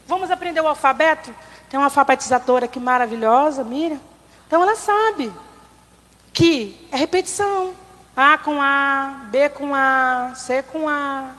Vamos 0.06 0.30
aprender 0.30 0.60
o 0.60 0.68
alfabeto? 0.68 1.34
Tem 1.70 1.80
uma 1.80 1.86
alfabetizadora 1.86 2.66
aqui 2.66 2.78
maravilhosa, 2.78 3.64
Miriam. 3.64 3.98
Então 4.46 4.62
ela 4.62 4.76
sabe 4.76 5.32
que 6.34 6.86
é 6.92 6.96
repetição. 6.98 7.72
A 8.14 8.36
com 8.36 8.60
A, 8.60 9.28
B 9.30 9.48
com 9.48 9.74
A, 9.74 10.34
C 10.36 10.62
com 10.62 10.86
A. 10.86 11.30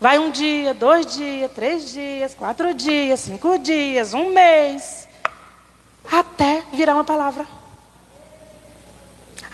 Vai 0.00 0.18
um 0.18 0.32
dia, 0.32 0.74
dois 0.74 1.06
dias, 1.06 1.52
três 1.52 1.92
dias, 1.92 2.34
quatro 2.34 2.74
dias, 2.74 3.20
cinco 3.20 3.56
dias, 3.56 4.14
um 4.14 4.30
mês. 4.32 5.06
Até 6.10 6.64
virar 6.72 6.94
uma 6.94 7.04
palavra. 7.04 7.46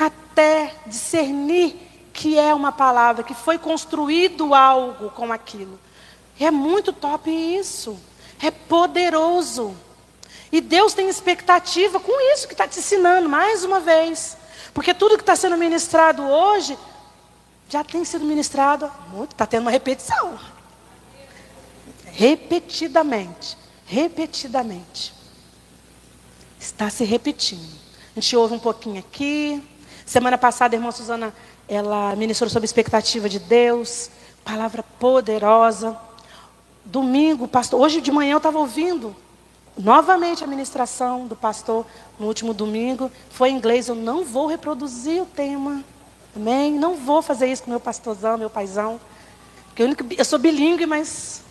Até 0.01 0.73
discernir 0.87 1.86
que 2.17 2.39
é 2.39 2.55
uma 2.55 2.73
palavra, 2.73 3.23
que 3.23 3.35
foi 3.35 3.59
construído 3.59 4.55
algo 4.55 5.11
com 5.11 5.31
aquilo. 5.31 5.79
É 6.41 6.51
muito 6.51 6.91
top 6.91 7.31
isso. 7.31 7.99
É 8.43 8.51
poderoso. 8.51 9.77
E 10.51 10.63
Deus 10.63 10.95
tem 10.95 11.11
expectativa 11.11 12.01
com 12.01 12.33
isso 12.33 12.49
que 12.49 12.55
está 12.55 12.67
te 12.67 12.79
ensinando, 12.79 13.29
mais 13.29 13.65
uma 13.65 13.81
vez. 13.81 14.35
Porque 14.73 14.95
tudo 14.95 15.17
que 15.17 15.23
está 15.23 15.37
sendo 15.37 15.59
ministrado 15.59 16.23
hoje 16.23 16.79
já 17.69 17.85
tem 17.85 18.03
sido 18.05 18.25
ministrado 18.25 18.91
muito, 19.09 19.33
está 19.33 19.45
tendo 19.45 19.63
uma 19.63 19.71
repetição. 19.71 20.39
Repetidamente, 22.07 23.59
repetidamente. 23.85 25.13
Está 26.59 26.89
se 26.89 27.05
repetindo. 27.05 27.77
A 28.17 28.21
gente 28.21 28.35
ouve 28.37 28.55
um 28.55 28.59
pouquinho 28.59 28.99
aqui. 29.01 29.63
Semana 30.07 30.39
passada, 30.39 30.75
a 30.75 30.79
irmã 30.79 30.91
Suzana, 30.91 31.35
ela 31.69 32.15
ministrou 32.17 32.49
sobre 32.49 32.67
expectativa 32.67 33.29
de 33.29 33.39
Deus. 33.39 34.11
Palavra 34.45 34.83
poderosa. 34.83 35.97
Domingo, 36.85 37.49
pastor, 37.49 37.81
hoje 37.81 38.01
de 38.01 38.13
manhã 38.13 38.33
eu 38.33 38.37
estava 38.37 38.59
ouvindo 38.59 39.15
novamente 39.77 40.45
a 40.45 40.47
ministração 40.47 41.27
do 41.27 41.35
pastor 41.35 41.85
no 42.19 42.27
último 42.27 42.55
domingo. 42.55 43.11
Foi 43.31 43.51
em 43.51 43.57
inglês, 43.57 43.89
eu 43.89 43.95
não 43.95 44.25
vou 44.25 44.47
reproduzir 44.47 45.23
o 45.23 45.27
tema. 45.27 45.83
Amém? 46.35 46.73
Não 46.73 46.95
vou 46.95 47.23
fazer 47.23 47.47
isso 47.47 47.65
com 47.65 47.71
meu 47.71 47.81
pastorzão, 47.81 48.39
meu 48.39 48.51
paizão. 48.51 49.01
Porque 49.69 49.83
eu, 49.83 50.19
eu 50.19 50.25
sou 50.25 50.39
bilíngue, 50.39 50.87
mas 50.87 51.43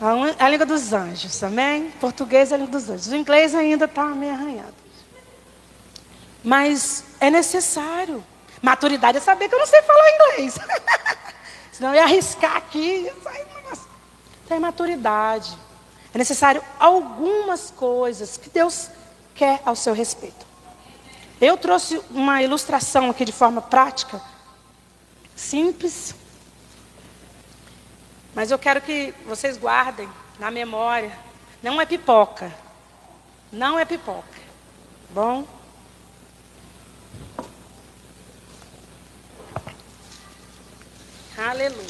a, 0.00 0.44
a, 0.44 0.48
língua 0.48 0.66
dos 0.66 0.92
anjos, 0.92 1.42
amém? 1.42 1.90
Português 2.00 2.50
é 2.50 2.54
a 2.54 2.58
língua 2.58 2.72
dos 2.72 2.88
anjos. 2.88 3.08
O 3.08 3.16
inglês 3.16 3.54
ainda 3.54 3.84
está 3.84 4.06
meio 4.06 4.32
arranhado. 4.32 4.74
Mas 6.42 7.04
é 7.20 7.30
necessário. 7.30 8.22
Maturidade 8.64 9.18
é 9.18 9.20
saber 9.20 9.46
que 9.46 9.54
eu 9.54 9.58
não 9.58 9.66
sei 9.66 9.82
falar 9.82 10.10
inglês. 10.10 10.58
Senão 11.70 11.90
eu 11.90 11.96
ia 11.96 12.04
arriscar 12.04 12.56
aqui. 12.56 13.12
Tem 14.48 14.58
maturidade. 14.58 15.54
É 16.14 16.16
necessário 16.16 16.64
algumas 16.80 17.70
coisas 17.70 18.38
que 18.38 18.48
Deus 18.48 18.88
quer 19.34 19.60
ao 19.66 19.76
seu 19.76 19.92
respeito. 19.92 20.46
Eu 21.38 21.58
trouxe 21.58 22.00
uma 22.10 22.42
ilustração 22.42 23.10
aqui 23.10 23.26
de 23.26 23.32
forma 23.32 23.60
prática, 23.60 24.18
simples, 25.36 26.14
mas 28.34 28.50
eu 28.50 28.58
quero 28.58 28.80
que 28.80 29.12
vocês 29.26 29.58
guardem 29.58 30.08
na 30.38 30.50
memória. 30.50 31.12
Não 31.62 31.78
é 31.82 31.84
pipoca. 31.84 32.50
Não 33.52 33.78
é 33.78 33.84
pipoca. 33.84 34.40
Bom? 35.10 35.44
Aleluia. 41.36 41.84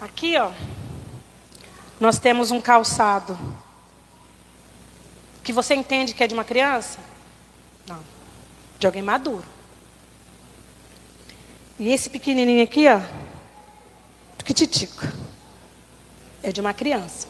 Aqui, 0.00 0.36
ó, 0.38 0.52
nós 2.00 2.18
temos 2.18 2.50
um 2.50 2.60
calçado 2.60 3.38
que 5.42 5.52
você 5.52 5.74
entende 5.74 6.14
que 6.14 6.22
é 6.22 6.26
de 6.26 6.34
uma 6.34 6.44
criança? 6.44 6.98
Não. 7.86 8.02
De 8.78 8.86
alguém 8.86 9.02
maduro. 9.02 9.44
E 11.78 11.92
esse 11.92 12.10
pequenininho 12.10 12.64
aqui, 12.64 12.86
ó, 12.88 13.00
titico, 14.58 15.06
é 16.42 16.50
de 16.50 16.60
uma 16.60 16.74
criança. 16.74 17.28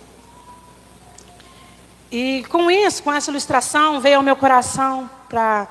E 2.10 2.44
com 2.48 2.70
isso, 2.70 3.02
com 3.02 3.12
essa 3.12 3.30
ilustração, 3.30 4.00
veio 4.00 4.16
ao 4.16 4.22
meu 4.22 4.36
coração 4.36 5.10
para 5.28 5.68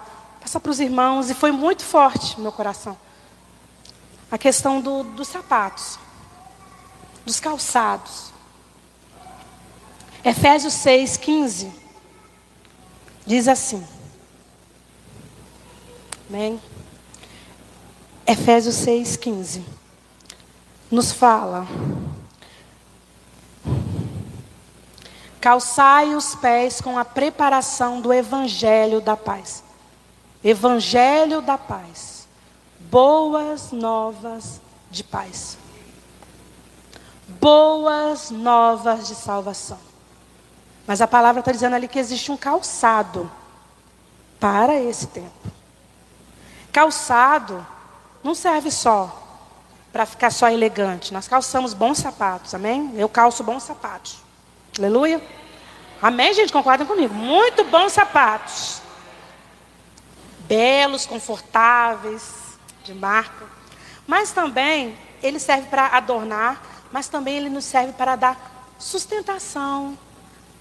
passar 0.47 0.61
para 0.61 0.71
os 0.71 0.79
irmãos, 0.79 1.29
e 1.29 1.33
foi 1.33 1.51
muito 1.51 1.83
forte 1.83 2.37
no 2.37 2.43
meu 2.43 2.53
coração. 2.53 2.97
A 4.31 4.37
questão 4.37 4.79
do, 4.79 5.03
dos 5.03 5.27
sapatos 5.27 5.99
dos 7.25 7.41
calçados. 7.41 8.31
Efésios 10.23 10.73
6, 10.75 11.17
15. 11.17 11.73
Diz 13.25 13.49
assim. 13.49 13.85
Amém? 16.29 16.61
Efésios 18.25 18.75
6, 18.75 19.17
15. 19.17 19.65
Nos 20.89 21.11
fala. 21.11 21.67
Calçai 25.41 26.15
os 26.15 26.35
pés 26.35 26.79
com 26.79 26.97
a 26.97 27.03
preparação 27.03 27.99
do 27.99 28.13
Evangelho 28.13 29.01
da 29.01 29.17
paz. 29.17 29.66
Evangelho 30.43 31.41
da 31.41 31.57
paz. 31.57 32.27
Boas 32.79 33.71
novas 33.71 34.61
de 34.89 35.03
paz 35.03 35.57
boas 37.27 38.31
novas 38.31 39.07
de 39.07 39.15
salvação. 39.15 39.79
Mas 40.85 41.01
a 41.01 41.07
palavra 41.07 41.41
está 41.41 41.51
dizendo 41.51 41.75
ali 41.75 41.87
que 41.87 41.99
existe 41.99 42.31
um 42.31 42.37
calçado 42.37 43.29
para 44.39 44.79
esse 44.79 45.07
tempo. 45.07 45.51
Calçado 46.71 47.65
não 48.23 48.33
serve 48.33 48.71
só 48.71 49.23
para 49.91 50.05
ficar 50.05 50.31
só 50.31 50.49
elegante. 50.49 51.13
Nós 51.13 51.27
calçamos 51.27 51.73
bons 51.73 51.97
sapatos, 51.97 52.53
amém? 52.53 52.93
Eu 52.95 53.09
calço 53.09 53.43
bons 53.43 53.63
sapatos. 53.63 54.17
Aleluia. 54.77 55.21
Amém, 56.01 56.33
gente? 56.33 56.53
Concordam 56.53 56.87
comigo? 56.87 57.13
Muito 57.13 57.65
bons 57.65 57.91
sapatos. 57.91 58.81
Belos, 60.47 61.05
confortáveis, 61.05 62.57
de 62.83 62.93
marca. 62.93 63.45
Mas 64.05 64.31
também 64.31 64.97
ele 65.21 65.39
serve 65.39 65.67
para 65.67 65.87
adornar 65.87 66.61
mas 66.91 67.07
também 67.07 67.37
ele 67.37 67.49
nos 67.49 67.65
serve 67.65 67.93
para 67.93 68.15
dar 68.15 68.75
sustentação, 68.77 69.97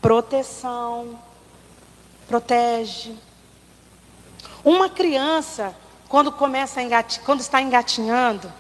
proteção, 0.01 1.19
protege. 2.27 3.15
Uma 4.65 4.89
criança, 4.89 5.75
quando 6.09 6.33
começa 6.33 6.81
a 6.81 6.83
engati, 6.83 7.21
quando 7.21 7.41
está 7.41 7.61
engatinhando, 7.61 8.53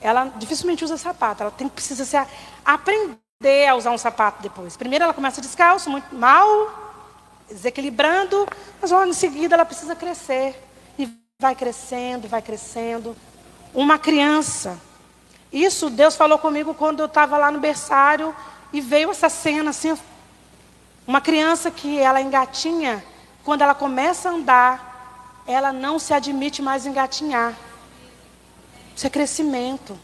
ela 0.00 0.26
dificilmente 0.36 0.84
usa 0.84 0.96
sapato, 0.96 1.42
ela 1.42 1.50
tem 1.50 1.68
precisa 1.68 2.04
se 2.04 2.16
aprender 2.64 3.66
a 3.68 3.74
usar 3.74 3.90
um 3.90 3.98
sapato 3.98 4.42
depois. 4.42 4.76
Primeiro 4.76 5.04
ela 5.04 5.14
começa 5.14 5.40
descalço, 5.40 5.88
muito 5.88 6.14
mal, 6.14 6.85
desequilibrando, 7.50 8.46
mas 8.80 8.90
logo 8.90 9.06
em 9.06 9.12
seguida 9.12 9.54
ela 9.54 9.64
precisa 9.64 9.94
crescer 9.94 10.60
e 10.98 11.08
vai 11.38 11.54
crescendo, 11.54 12.28
vai 12.28 12.42
crescendo. 12.42 13.16
Uma 13.74 13.98
criança 13.98 14.80
isso 15.52 15.88
Deus 15.88 16.16
falou 16.16 16.38
comigo 16.38 16.74
quando 16.74 17.00
eu 17.00 17.06
estava 17.06 17.38
lá 17.38 17.50
no 17.50 17.60
berçário 17.60 18.34
e 18.72 18.80
veio 18.80 19.10
essa 19.10 19.28
cena 19.28 19.70
assim, 19.70 19.96
uma 21.06 21.20
criança 21.20 21.70
que 21.70 21.98
ela 21.98 22.20
engatinha, 22.20 23.02
quando 23.44 23.62
ela 23.62 23.74
começa 23.74 24.28
a 24.28 24.32
andar, 24.32 25.42
ela 25.46 25.72
não 25.72 25.98
se 25.98 26.12
admite 26.12 26.60
mais 26.60 26.84
engatinhar. 26.84 27.54
Isso 28.94 29.06
é 29.06 29.10
crescimento. 29.10 29.98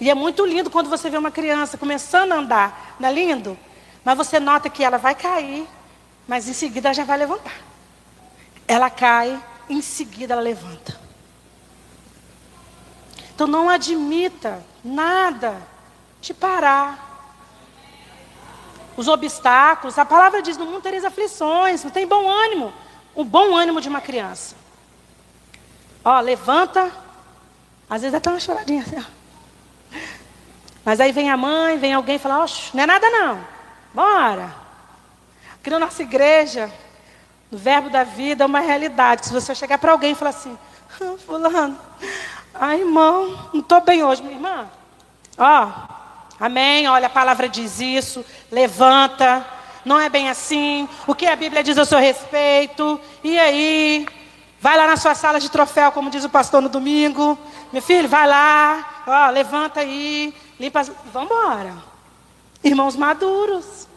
E 0.00 0.10
é 0.10 0.14
muito 0.14 0.44
lindo 0.44 0.70
quando 0.70 0.88
você 0.88 1.10
vê 1.10 1.18
uma 1.18 1.30
criança 1.30 1.76
começando 1.76 2.32
a 2.32 2.36
andar, 2.36 2.96
não 2.98 3.08
é 3.08 3.12
lindo? 3.12 3.58
Mas 4.04 4.16
você 4.16 4.40
nota 4.40 4.70
que 4.70 4.82
ela 4.82 4.96
vai 4.96 5.14
cair, 5.14 5.66
mas 6.26 6.48
em 6.48 6.52
seguida 6.52 6.94
já 6.94 7.04
vai 7.04 7.18
levantar. 7.18 7.60
Ela 8.66 8.88
cai, 8.90 9.42
em 9.68 9.82
seguida 9.82 10.34
ela 10.34 10.42
levanta. 10.42 10.98
Então 13.34 13.46
não 13.46 13.68
admita 13.68 14.64
nada 14.84 15.60
te 16.20 16.32
parar. 16.32 17.12
Os 18.96 19.08
obstáculos, 19.08 19.98
a 19.98 20.04
palavra 20.04 20.40
diz: 20.40 20.56
no 20.56 20.66
mundo 20.66 20.82
tereis 20.82 21.04
aflições, 21.04 21.82
não 21.82 21.90
tem 21.90 22.06
bom 22.06 22.28
ânimo. 22.28 22.72
O 23.14 23.24
bom 23.24 23.56
ânimo 23.56 23.80
de 23.80 23.88
uma 23.88 24.00
criança. 24.00 24.54
Ó, 26.04 26.20
levanta. 26.20 26.90
Às 27.88 28.02
vezes 28.02 28.14
até 28.14 28.30
uma 28.30 28.40
choradinha 28.40 28.82
assim. 28.82 29.04
Mas 30.84 31.00
aí 31.00 31.12
vem 31.12 31.30
a 31.30 31.36
mãe, 31.36 31.78
vem 31.78 31.92
alguém 31.92 32.16
e 32.16 32.18
fala: 32.18 32.46
não 32.72 32.82
é 32.82 32.86
nada 32.86 33.10
não. 33.10 33.44
Bora. 33.92 34.63
Aqui 35.64 35.70
na 35.70 35.78
nossa 35.78 36.02
igreja, 36.02 36.70
no 37.50 37.56
verbo 37.56 37.88
da 37.88 38.04
vida 38.04 38.44
é 38.44 38.46
uma 38.46 38.60
realidade. 38.60 39.24
Se 39.24 39.32
você 39.32 39.54
chegar 39.54 39.78
para 39.78 39.92
alguém 39.92 40.12
e 40.12 40.14
falar 40.14 40.28
assim: 40.28 40.58
ah, 41.00 41.14
Fulano, 41.24 41.78
Ai, 42.52 42.80
irmão, 42.80 43.48
não 43.50 43.60
estou 43.60 43.80
bem 43.80 44.04
hoje, 44.04 44.20
minha 44.20 44.34
irmã. 44.34 44.68
Ó, 45.38 45.72
amém. 46.38 46.86
Olha, 46.86 47.06
a 47.06 47.08
palavra 47.08 47.48
diz 47.48 47.80
isso. 47.80 48.22
Levanta. 48.52 49.42
Não 49.86 49.98
é 49.98 50.10
bem 50.10 50.28
assim. 50.28 50.86
O 51.06 51.14
que 51.14 51.24
a 51.24 51.34
Bíblia 51.34 51.62
diz 51.62 51.78
a 51.78 51.86
seu 51.86 51.98
respeito? 51.98 53.00
E 53.22 53.38
aí? 53.38 54.06
Vai 54.60 54.76
lá 54.76 54.86
na 54.86 54.98
sua 54.98 55.14
sala 55.14 55.40
de 55.40 55.50
troféu, 55.50 55.90
como 55.92 56.10
diz 56.10 56.24
o 56.24 56.28
pastor 56.28 56.60
no 56.60 56.68
domingo. 56.68 57.38
Meu 57.72 57.80
filho, 57.80 58.06
vai 58.06 58.26
lá. 58.28 59.02
Ó, 59.06 59.30
levanta 59.30 59.80
aí. 59.80 60.34
Limpa. 60.60 60.80
As... 60.80 60.92
Vamos 61.10 61.30
embora. 61.30 61.74
Irmãos 62.62 62.96
maduros. 62.96 63.93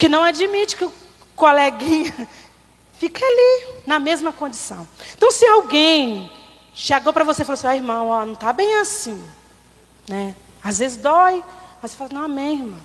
Que 0.00 0.08
não 0.08 0.24
admite 0.24 0.74
que 0.76 0.84
o 0.84 0.92
coleguinha 1.36 2.28
Fica 3.00 3.24
ali, 3.24 3.80
na 3.86 3.98
mesma 3.98 4.30
condição. 4.30 4.86
Então, 5.16 5.30
se 5.30 5.46
alguém 5.46 6.30
chegou 6.74 7.14
para 7.14 7.24
você 7.24 7.40
e 7.40 7.44
falou 7.46 7.54
assim: 7.54 7.66
ah, 7.66 7.74
irmão, 7.74 8.08
ó, 8.08 8.26
não 8.26 8.34
está 8.34 8.52
bem 8.52 8.74
assim. 8.74 9.24
Né? 10.06 10.34
Às 10.62 10.80
vezes 10.80 10.98
dói, 10.98 11.42
mas 11.80 11.92
você 11.92 11.96
fala: 11.96 12.10
não, 12.12 12.24
amém, 12.24 12.58
irmão. 12.58 12.80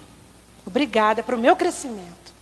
Obrigada, 0.66 1.20
é 1.20 1.24
para 1.24 1.36
o 1.36 1.38
meu 1.40 1.54
crescimento. 1.58 2.34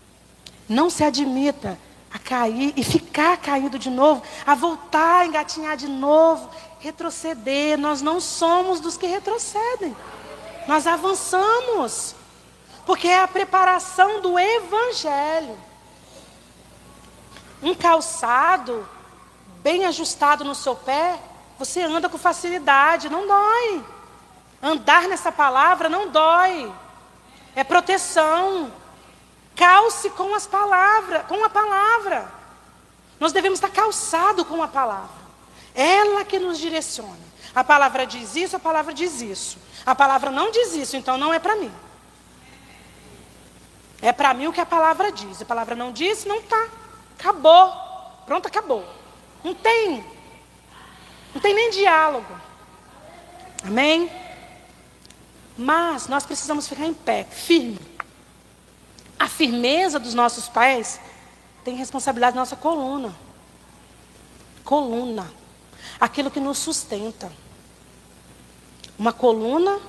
Não 0.70 0.88
se 0.88 1.04
admita 1.04 1.80
a 2.14 2.20
cair 2.20 2.76
e 2.78 2.84
ficar 2.84 3.38
caído 3.38 3.80
de 3.80 3.90
novo, 3.90 4.22
a 4.46 4.54
voltar 4.54 5.22
a 5.22 5.26
engatinhar 5.26 5.76
de 5.76 5.88
novo, 5.88 6.48
retroceder. 6.80 7.76
Nós 7.76 8.04
não 8.04 8.22
somos 8.22 8.80
dos 8.80 8.98
que 8.98 9.08
retrocedem. 9.08 9.98
Nós 10.68 10.86
avançamos. 10.86 12.14
Porque 12.86 13.08
é 13.08 13.22
a 13.22 13.28
preparação 13.28 14.22
do 14.22 14.38
evangelho. 14.38 15.58
Um 17.62 17.74
calçado 17.74 18.88
bem 19.62 19.86
ajustado 19.86 20.44
no 20.44 20.54
seu 20.54 20.76
pé, 20.76 21.18
você 21.58 21.82
anda 21.82 22.10
com 22.10 22.18
facilidade, 22.18 23.10
não 23.10 23.26
dói. 23.26 23.86
Andar 24.62 25.08
nessa 25.08 25.32
palavra 25.32 25.88
não 25.88 26.10
dói. 26.10 26.72
É 27.56 27.64
proteção. 27.64 28.72
Calce 29.56 30.10
com 30.10 30.34
as 30.36 30.46
palavras, 30.48 31.26
com 31.28 31.44
a 31.44 31.50
palavra. 31.50 32.32
Nós 33.20 33.32
devemos 33.32 33.58
estar 33.58 33.70
calçado 33.70 34.44
com 34.44 34.62
a 34.62 34.68
palavra. 34.68 35.24
Ela 35.74 36.26
que 36.26 36.40
nos 36.40 36.58
direciona. 36.58 37.34
A 37.56 37.64
palavra 37.64 38.06
diz 38.06 38.36
isso, 38.36 38.56
a 38.56 38.60
palavra 38.60 38.94
diz 38.94 39.22
isso. 39.22 39.58
A 39.86 39.94
palavra 39.94 40.32
não 40.32 40.52
diz 40.52 40.74
isso, 40.74 40.98
então 40.98 41.18
não 41.18 41.34
é 41.34 41.40
para 41.40 41.56
mim. 41.56 41.72
É 44.04 44.12
para 44.12 44.34
mim 44.34 44.48
o 44.48 44.54
que 44.54 44.60
a 44.60 44.66
palavra 44.66 45.14
diz. 45.14 45.42
A 45.42 45.46
palavra 45.46 45.76
não 45.76 45.94
diz, 45.94 46.26
não 46.26 46.42
tá. 46.42 46.68
Acabou. 47.18 47.74
Pronto, 48.26 48.46
acabou. 48.46 48.86
Não 49.42 49.56
tem. 49.56 50.06
Não 51.34 51.42
tem 51.42 51.54
nem 51.54 51.70
diálogo. 51.70 52.36
Amém? 53.64 54.12
Mas 55.58 56.10
nós 56.10 56.26
precisamos 56.26 56.68
ficar 56.68 56.86
em 56.86 56.94
pé, 56.94 57.24
firme. 57.24 57.80
A 59.18 59.30
firmeza 59.30 59.98
dos 59.98 60.14
nossos 60.14 60.50
pés 60.50 61.00
tem 61.64 61.78
responsabilidade 61.78 62.36
da 62.36 62.42
nossa 62.42 62.58
coluna. 62.58 63.16
Coluna. 64.66 65.32
Aquilo 65.98 66.30
que 66.30 66.42
nos 66.42 66.58
sustenta. 66.58 67.32
Uma 69.00 69.14
coluna 69.14 69.80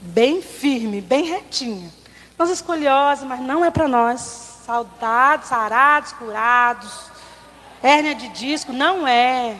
bem 0.00 0.40
firme, 0.40 1.02
bem 1.02 1.24
retinha. 1.24 1.99
Nós 2.40 2.48
escolhiosos, 2.48 3.26
mas 3.28 3.38
não 3.38 3.62
é 3.62 3.70
para 3.70 3.86
nós. 3.86 4.62
Saudados, 4.64 5.48
sarados, 5.48 6.14
curados. 6.14 7.10
Hérnia 7.82 8.14
de 8.14 8.28
disco, 8.28 8.72
não 8.72 9.06
é. 9.06 9.58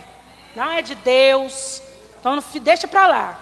Não 0.57 0.73
é 0.73 0.81
de 0.81 0.95
Deus. 0.95 1.83
Então 2.19 2.43
deixa 2.63 2.89
para 2.89 3.07
lá. 3.07 3.39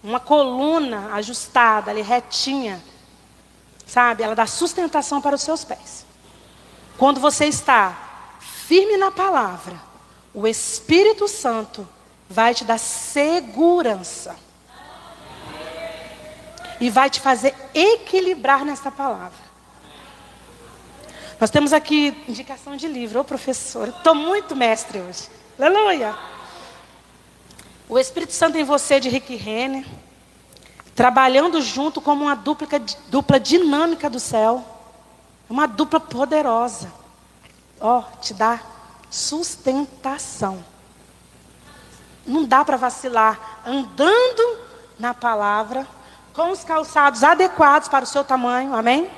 Uma 0.00 0.20
coluna 0.20 1.12
ajustada, 1.14 1.90
ali 1.90 2.02
retinha 2.02 2.80
Sabe? 3.84 4.22
Ela 4.22 4.36
dá 4.36 4.46
sustentação 4.46 5.20
para 5.20 5.34
os 5.34 5.42
seus 5.42 5.64
pés. 5.64 6.06
Quando 6.96 7.20
você 7.20 7.46
está 7.46 8.38
firme 8.38 8.96
na 8.96 9.10
palavra, 9.10 9.80
o 10.32 10.46
Espírito 10.46 11.26
Santo 11.26 11.88
vai 12.30 12.54
te 12.54 12.64
dar 12.64 12.78
segurança. 12.78 14.36
E 16.80 16.90
vai 16.90 17.08
te 17.08 17.20
fazer 17.20 17.54
equilibrar 17.74 18.64
nessa 18.64 18.90
palavra. 18.90 19.46
Nós 21.40 21.50
temos 21.50 21.72
aqui 21.72 22.24
indicação 22.28 22.76
de 22.76 22.88
livro. 22.88 23.20
Ô 23.20 23.24
professor, 23.24 23.88
estou 23.88 24.14
muito 24.14 24.56
mestre 24.56 25.00
hoje. 25.00 25.28
Aleluia. 25.58 26.14
O 27.88 27.98
Espírito 27.98 28.32
Santo 28.32 28.58
em 28.58 28.64
você 28.64 28.98
de 28.98 29.08
Rick 29.08 29.34
Renner 29.36 29.86
trabalhando 30.96 31.60
junto 31.60 32.00
como 32.00 32.24
uma 32.24 32.34
dupla, 32.34 32.66
dupla 33.08 33.38
dinâmica 33.38 34.08
do 34.08 34.18
céu, 34.18 34.64
uma 35.48 35.66
dupla 35.68 36.00
poderosa. 36.00 36.90
Ó, 37.78 37.98
oh, 37.98 38.20
te 38.20 38.32
dá 38.32 38.58
sustentação. 39.10 40.64
Não 42.26 42.44
dá 42.44 42.64
para 42.64 42.78
vacilar 42.78 43.60
andando 43.66 44.58
na 44.98 45.12
palavra, 45.12 45.86
com 46.36 46.50
os 46.50 46.62
calçados 46.62 47.24
adequados 47.24 47.88
para 47.88 48.04
o 48.04 48.06
seu 48.06 48.22
tamanho, 48.22 48.74
amém? 48.74 49.10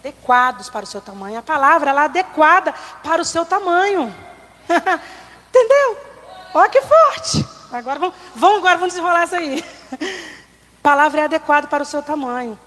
Adequados 0.00 0.68
para 0.68 0.84
o 0.84 0.86
seu 0.86 1.00
tamanho. 1.00 1.38
A 1.38 1.42
palavra 1.42 1.88
ela 1.90 2.02
é 2.02 2.04
adequada 2.04 2.74
para 3.02 3.22
o 3.22 3.24
seu 3.24 3.46
tamanho. 3.46 4.14
Entendeu? 5.48 5.98
Olha 6.52 6.68
que 6.68 6.82
forte. 6.82 7.46
Agora 7.72 7.98
vamos, 7.98 8.14
vamos, 8.34 8.58
agora 8.58 8.76
vamos 8.76 8.94
desenrolar 8.94 9.24
isso 9.24 9.36
aí. 9.36 9.64
Palavra 10.82 11.22
é 11.22 11.24
adequada 11.24 11.66
para 11.66 11.82
o 11.82 11.86
seu 11.86 12.02
tamanho. 12.02 12.58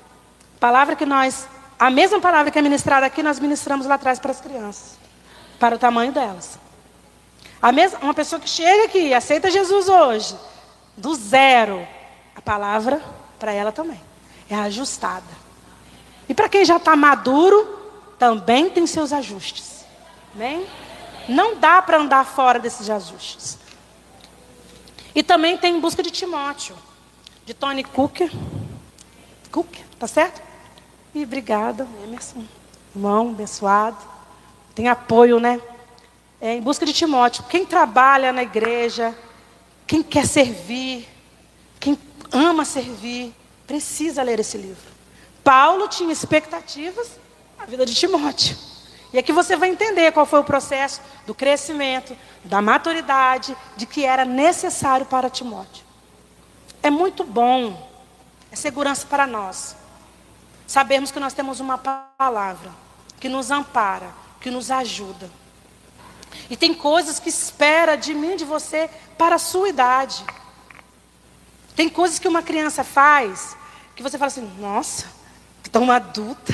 Palavra 0.59 0.95
que 0.95 1.05
nós, 1.05 1.47
a 1.77 1.89
mesma 1.89 2.19
palavra 2.19 2.51
que 2.51 2.59
é 2.59 2.61
ministrada 2.61 3.05
aqui, 3.05 3.23
nós 3.23 3.39
ministramos 3.39 3.85
lá 3.85 3.95
atrás 3.95 4.19
para 4.19 4.31
as 4.31 4.41
crianças, 4.41 4.97
para 5.57 5.75
o 5.75 5.79
tamanho 5.79 6.11
delas. 6.11 6.59
A 7.61 7.71
mesma, 7.71 7.99
uma 7.99 8.13
pessoa 8.13 8.39
que 8.39 8.49
chega 8.49 8.85
aqui, 8.85 9.13
aceita 9.13 9.49
Jesus 9.49 9.87
hoje, 9.87 10.35
do 10.97 11.15
zero, 11.15 11.87
a 12.35 12.41
palavra 12.41 13.01
para 13.39 13.53
ela 13.53 13.71
também 13.71 13.99
é 14.49 14.55
ajustada. 14.55 15.39
E 16.27 16.33
para 16.33 16.49
quem 16.49 16.65
já 16.65 16.77
está 16.77 16.95
maduro, 16.95 17.77
também 18.17 18.69
tem 18.69 18.85
seus 18.87 19.13
ajustes. 19.13 19.85
Amém? 20.35 20.65
Não 21.27 21.55
dá 21.55 21.81
para 21.81 21.99
andar 21.99 22.25
fora 22.25 22.59
desses 22.59 22.89
ajustes. 22.89 23.57
E 25.13 25.23
também 25.23 25.57
tem 25.57 25.75
em 25.75 25.79
busca 25.79 26.01
de 26.01 26.11
Timóteo 26.11 26.75
de 27.45 27.53
Tony 27.53 27.83
Cook. 27.83 28.31
Cook, 29.51 29.79
tá 29.97 30.05
certo? 30.07 30.41
E 31.13 31.23
obrigada, 31.23 31.87
Emerson. 32.03 32.43
Irmão, 32.95 33.29
abençoado. 33.29 33.97
Tem 34.75 34.87
apoio, 34.87 35.39
né? 35.39 35.59
É, 36.39 36.55
em 36.55 36.61
busca 36.61 36.85
de 36.85 36.93
Timóteo. 36.93 37.43
Quem 37.49 37.65
trabalha 37.65 38.31
na 38.31 38.43
igreja, 38.43 39.17
quem 39.87 40.03
quer 40.03 40.27
servir, 40.27 41.07
ama 42.31 42.65
servir, 42.65 43.33
precisa 43.65 44.23
ler 44.23 44.39
esse 44.39 44.57
livro. 44.57 44.89
Paulo 45.43 45.87
tinha 45.87 46.11
expectativas 46.11 47.11
na 47.57 47.65
vida 47.65 47.85
de 47.85 47.93
Timóteo. 47.93 48.57
E 49.11 49.17
aqui 49.17 49.33
você 49.33 49.55
vai 49.55 49.69
entender 49.69 50.11
qual 50.11 50.25
foi 50.25 50.39
o 50.39 50.43
processo 50.43 51.01
do 51.25 51.33
crescimento, 51.33 52.15
da 52.43 52.61
maturidade, 52.61 53.57
de 53.75 53.85
que 53.85 54.05
era 54.05 54.23
necessário 54.23 55.05
para 55.05 55.29
Timóteo. 55.29 55.83
É 56.83 56.89
muito 56.89 57.23
bom, 57.23 57.89
é 58.51 58.55
segurança 58.55 59.05
para 59.07 59.25
nós. 59.25 59.75
Sabemos 60.67 61.09
que 61.09 61.19
nós 61.19 61.33
temos 61.33 61.59
uma 61.59 61.77
palavra 61.77 62.71
que 63.19 63.27
nos 63.27 63.49
ampara, 63.49 64.11
que 64.39 64.51
nos 64.51 64.69
ajuda. 64.69 65.29
E 66.49 66.55
tem 66.55 66.73
coisas 66.73 67.19
que 67.19 67.29
espera 67.29 67.95
de 67.95 68.13
mim, 68.13 68.35
de 68.35 68.45
você, 68.45 68.89
para 69.17 69.35
a 69.35 69.39
sua 69.39 69.69
idade. 69.69 70.23
Tem 71.79 71.87
coisas 71.87 72.19
que 72.19 72.27
uma 72.27 72.43
criança 72.43 72.83
faz 72.83 73.55
que 73.95 74.03
você 74.03 74.17
fala 74.17 74.27
assim, 74.27 74.45
nossa, 74.59 75.07
tão 75.71 75.89
adulta. 75.89 76.53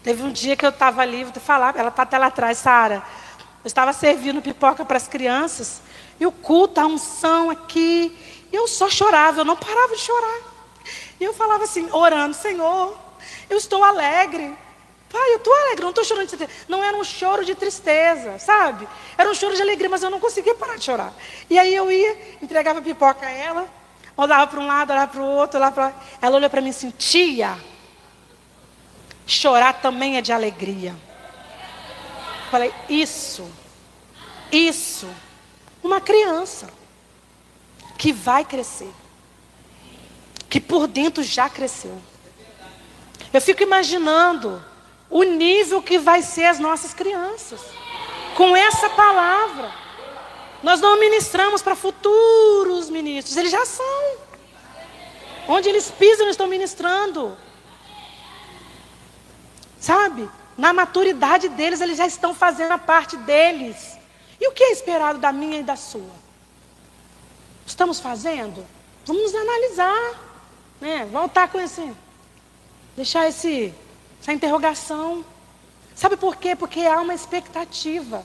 Teve 0.00 0.22
um 0.22 0.30
dia 0.30 0.54
que 0.54 0.64
eu 0.64 0.70
estava 0.70 1.02
ali, 1.02 1.24
vou 1.24 1.34
falar, 1.42 1.74
ela 1.74 1.88
está 1.88 2.04
até 2.04 2.16
lá 2.18 2.26
atrás, 2.26 2.58
Sara. 2.58 3.02
Eu 3.64 3.66
estava 3.66 3.92
servindo 3.92 4.40
pipoca 4.40 4.84
para 4.84 4.96
as 4.96 5.08
crianças. 5.08 5.82
E 6.20 6.24
o 6.24 6.30
culto, 6.30 6.80
a 6.80 6.86
unção 6.86 7.50
aqui. 7.50 8.16
Eu 8.52 8.68
só 8.68 8.88
chorava, 8.88 9.40
eu 9.40 9.44
não 9.44 9.56
parava 9.56 9.92
de 9.96 10.02
chorar. 10.02 10.40
E 11.18 11.24
eu 11.24 11.34
falava 11.34 11.64
assim, 11.64 11.90
orando, 11.90 12.34
Senhor, 12.36 12.96
eu 13.50 13.58
estou 13.58 13.82
alegre. 13.82 14.56
Pai, 15.10 15.32
eu 15.32 15.38
estou 15.38 15.52
alegre, 15.52 15.82
não 15.82 15.90
estou 15.90 16.04
chorando 16.04 16.28
de 16.28 16.36
tristeza. 16.36 16.64
Não 16.68 16.84
era 16.84 16.96
um 16.96 17.02
choro 17.02 17.44
de 17.44 17.56
tristeza, 17.56 18.38
sabe? 18.38 18.86
Era 19.18 19.28
um 19.28 19.34
choro 19.34 19.56
de 19.56 19.62
alegria, 19.62 19.90
mas 19.90 20.04
eu 20.04 20.10
não 20.10 20.20
conseguia 20.20 20.54
parar 20.54 20.76
de 20.76 20.84
chorar. 20.84 21.12
E 21.50 21.58
aí 21.58 21.74
eu 21.74 21.90
ia, 21.90 22.36
entregava 22.40 22.80
pipoca 22.80 23.26
a 23.26 23.30
ela, 23.32 23.81
olhava 24.16 24.46
para 24.46 24.60
um 24.60 24.66
lado, 24.66 24.90
olhava 24.90 25.12
para 25.12 25.20
o 25.20 25.26
outro, 25.26 25.58
olhava 25.58 25.74
para 25.74 25.92
Ela 26.20 26.36
olhou 26.36 26.50
para 26.50 26.60
mim 26.60 26.70
assim, 26.70 26.90
tia, 26.90 27.58
chorar 29.26 29.74
também 29.74 30.16
é 30.16 30.20
de 30.20 30.32
alegria. 30.32 30.94
Falei, 32.50 32.72
isso, 32.88 33.50
isso, 34.50 35.08
uma 35.82 36.00
criança 36.00 36.68
que 37.96 38.12
vai 38.12 38.44
crescer, 38.44 38.92
que 40.50 40.60
por 40.60 40.86
dentro 40.86 41.22
já 41.22 41.48
cresceu. 41.48 41.98
Eu 43.32 43.40
fico 43.40 43.62
imaginando 43.62 44.62
o 45.08 45.22
nível 45.22 45.82
que 45.82 45.98
vai 45.98 46.22
ser 46.22 46.44
as 46.46 46.58
nossas 46.58 46.92
crianças 46.92 47.60
com 48.36 48.56
essa 48.56 48.90
palavra. 48.90 49.81
Nós 50.62 50.80
não 50.80 50.98
ministramos 50.98 51.60
para 51.62 51.74
futuros 51.74 52.88
ministros, 52.88 53.36
eles 53.36 53.50
já 53.50 53.64
são. 53.66 54.16
Onde 55.48 55.68
eles 55.68 55.90
pisam, 55.90 56.24
eles 56.24 56.34
estão 56.34 56.46
ministrando. 56.46 57.36
Sabe? 59.80 60.30
na 60.56 60.72
maturidade 60.72 61.48
deles, 61.48 61.80
eles 61.80 61.96
já 61.96 62.06
estão 62.06 62.34
fazendo 62.34 62.72
a 62.72 62.78
parte 62.78 63.16
deles. 63.16 63.98
E 64.40 64.48
o 64.48 64.52
que 64.52 64.62
é 64.62 64.72
esperado 64.72 65.18
da 65.18 65.32
minha 65.32 65.60
e 65.60 65.62
da 65.62 65.76
sua? 65.76 66.22
Estamos 67.66 68.00
fazendo? 68.00 68.66
Vamos 69.04 69.34
analisar, 69.34 70.20
né? 70.80 71.04
Voltar 71.06 71.48
com 71.48 71.60
esse, 71.60 71.92
deixar 72.96 73.28
esse, 73.28 73.72
essa 74.20 74.32
interrogação. 74.32 75.24
Sabe 75.94 76.16
por 76.16 76.36
quê? 76.36 76.54
Porque 76.54 76.80
há 76.80 77.00
uma 77.00 77.14
expectativa. 77.14 78.24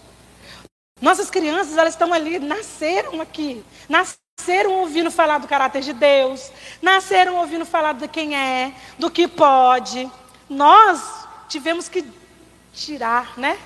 Nossas 0.99 1.29
crianças, 1.29 1.77
elas 1.77 1.93
estão 1.93 2.11
ali, 2.11 2.39
nasceram 2.39 3.21
aqui, 3.21 3.63
nasceram 3.87 4.73
ouvindo 4.79 5.11
falar 5.11 5.37
do 5.37 5.47
caráter 5.47 5.81
de 5.81 5.93
Deus, 5.93 6.51
nasceram 6.81 7.35
ouvindo 7.37 7.65
falar 7.65 7.93
de 7.93 8.07
quem 8.07 8.35
é, 8.35 8.73
do 8.97 9.11
que 9.11 9.27
pode. 9.27 10.09
Nós 10.49 11.25
tivemos 11.47 11.87
que 11.87 12.03
tirar, 12.73 13.37
né? 13.37 13.59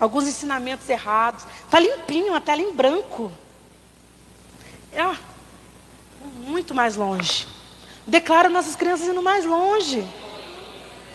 Alguns 0.00 0.26
ensinamentos 0.26 0.88
errados. 0.88 1.44
Está 1.64 1.78
limpinho, 1.78 2.32
uma 2.32 2.40
tela 2.40 2.60
em 2.60 2.72
branco. 2.72 3.30
É, 4.92 5.16
muito 6.38 6.74
mais 6.74 6.96
longe. 6.96 7.46
Declaro 8.06 8.50
nossas 8.50 8.74
crianças 8.74 9.06
indo 9.06 9.22
mais 9.22 9.44
longe. 9.44 10.06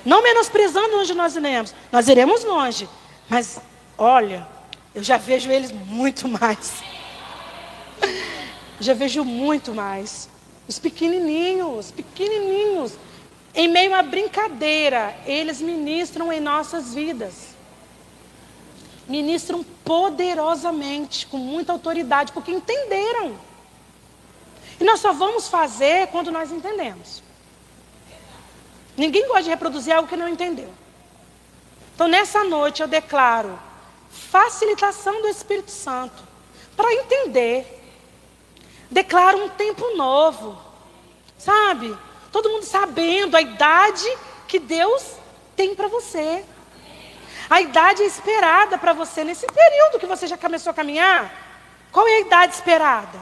Não 0.06 0.24
menosprezando 0.24 0.98
onde 1.00 1.14
nós 1.14 1.36
iremos. 1.36 1.76
Nós 1.92 2.08
iremos 2.08 2.44
longe. 2.46 2.88
Mas, 3.28 3.60
olha, 3.98 4.48
eu 5.00 5.04
já 5.04 5.16
vejo 5.16 5.50
eles 5.50 5.72
muito 5.72 6.28
mais. 6.28 6.84
já 8.82 8.94
vejo 8.94 9.24
muito 9.24 9.74
mais. 9.74 10.30
Os 10.68 10.78
pequenininhos, 10.78 11.90
pequenininhos. 11.92 12.98
Em 13.56 13.70
meio 13.70 13.96
à 13.96 14.02
brincadeira, 14.02 15.16
eles 15.26 15.62
ministram 15.62 16.34
em 16.34 16.42
nossas 16.42 16.94
vidas. 16.94 17.56
Ministram 19.08 19.64
poderosamente, 19.86 21.26
com 21.28 21.38
muita 21.38 21.72
autoridade, 21.72 22.34
porque 22.34 22.52
entenderam. 22.52 23.38
E 24.82 24.84
nós 24.84 25.00
só 25.00 25.14
vamos 25.14 25.48
fazer 25.48 26.08
quando 26.08 26.30
nós 26.30 26.52
entendemos. 26.52 27.24
Ninguém 28.98 29.26
gosta 29.28 29.44
de 29.44 29.50
reproduzir 29.50 29.96
algo 29.96 30.10
que 30.10 30.18
não 30.18 30.28
entendeu. 30.28 30.70
Então, 31.96 32.10
nessa 32.10 32.44
noite, 32.44 32.82
eu 32.82 32.88
declaro 32.88 33.69
facilitação 34.10 35.22
do 35.22 35.28
Espírito 35.28 35.72
Santo 35.72 36.24
para 36.76 36.94
entender. 36.94 37.78
Declaro 38.90 39.46
um 39.46 39.50
tempo 39.50 39.96
novo, 39.96 40.60
sabe? 41.38 41.96
Todo 42.32 42.50
mundo 42.50 42.64
sabendo 42.64 43.36
a 43.36 43.42
idade 43.42 44.06
que 44.48 44.60
Deus 44.60 45.04
tem 45.56 45.76
para 45.76 45.88
você. 45.88 46.44
A 47.50 47.62
idade 47.62 48.04
esperada 48.04 48.78
para 48.78 48.94
você 48.94 49.24
nesse 49.24 49.46
período 49.48 50.00
que 50.00 50.06
você 50.06 50.28
já 50.28 50.38
começou 50.38 50.72
a 50.72 50.74
caminhar. 50.74 51.34
Qual 51.92 52.08
é 52.08 52.18
a 52.18 52.20
idade 52.20 52.54
esperada? 52.54 53.20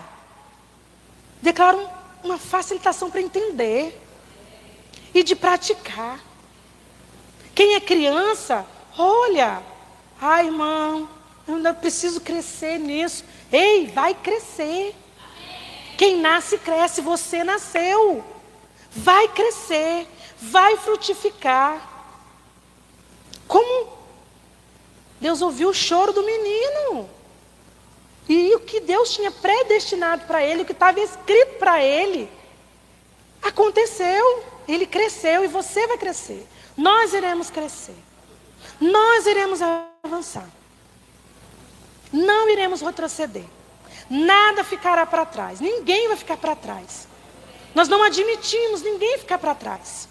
Declaro 1.41 1.89
uma 2.23 2.37
facilitação 2.37 3.09
para 3.09 3.21
entender 3.21 3.99
e 5.13 5.23
de 5.23 5.35
praticar. 5.35 6.19
Quem 7.55 7.75
é 7.75 7.79
criança, 7.79 8.65
olha, 8.97 9.63
ai 10.21 10.47
irmão, 10.47 11.09
eu 11.47 11.73
preciso 11.75 12.19
crescer 12.21 12.77
nisso. 12.77 13.23
Ei, 13.51 13.87
vai 13.87 14.13
crescer. 14.13 14.95
Quem 15.97 16.19
nasce, 16.19 16.57
cresce. 16.57 17.01
Você 17.01 17.43
nasceu. 17.43 18.23
Vai 18.91 19.27
crescer. 19.29 20.07
Vai 20.39 20.77
frutificar. 20.77 21.81
Como 23.47 23.97
Deus 25.21 25.41
ouviu 25.41 25.69
o 25.69 25.73
choro 25.73 26.11
do 26.11 26.23
menino. 26.23 27.09
E 28.29 28.53
o 28.55 28.59
que 28.59 28.81
Deus 28.81 29.15
tinha 29.15 29.31
predestinado 29.31 30.25
para 30.25 30.43
ele, 30.43 30.63
o 30.63 30.65
que 30.65 30.73
estava 30.73 30.99
escrito 30.99 31.57
para 31.57 31.81
ele, 31.81 32.29
aconteceu. 33.41 34.43
Ele 34.67 34.85
cresceu 34.85 35.45
e 35.45 35.47
você 35.47 35.87
vai 35.87 35.97
crescer. 35.97 36.45
Nós 36.75 37.13
iremos 37.13 37.49
crescer. 37.49 37.95
Nós 38.79 39.25
iremos 39.25 39.59
avançar. 40.03 40.47
Não 42.11 42.49
iremos 42.49 42.81
retroceder. 42.81 43.45
Nada 44.09 44.63
ficará 44.63 45.05
para 45.05 45.25
trás. 45.25 45.59
Ninguém 45.59 46.07
vai 46.07 46.17
ficar 46.17 46.37
para 46.37 46.55
trás. 46.55 47.07
Nós 47.75 47.87
não 47.87 48.01
admitimos 48.03 48.81
ninguém 48.81 49.17
ficar 49.17 49.37
para 49.37 49.53
trás. 49.55 50.07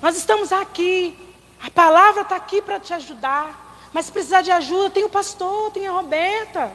Nós 0.00 0.16
estamos 0.16 0.52
aqui. 0.52 1.16
A 1.62 1.70
palavra 1.70 2.22
está 2.22 2.36
aqui 2.36 2.60
para 2.60 2.78
te 2.78 2.92
ajudar. 2.94 3.64
Mas 3.92 4.06
se 4.06 4.12
precisar 4.12 4.42
de 4.42 4.50
ajuda, 4.50 4.90
tem 4.90 5.04
o 5.04 5.08
pastor, 5.08 5.70
tem 5.70 5.86
a 5.86 5.92
Roberta. 5.92 6.72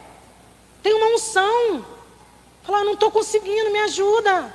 Tem 0.81 0.93
uma 0.93 1.15
unção. 1.15 1.85
Falar, 2.63 2.83
não 2.83 2.93
estou 2.93 3.11
conseguindo, 3.11 3.71
me 3.71 3.79
ajuda. 3.79 4.53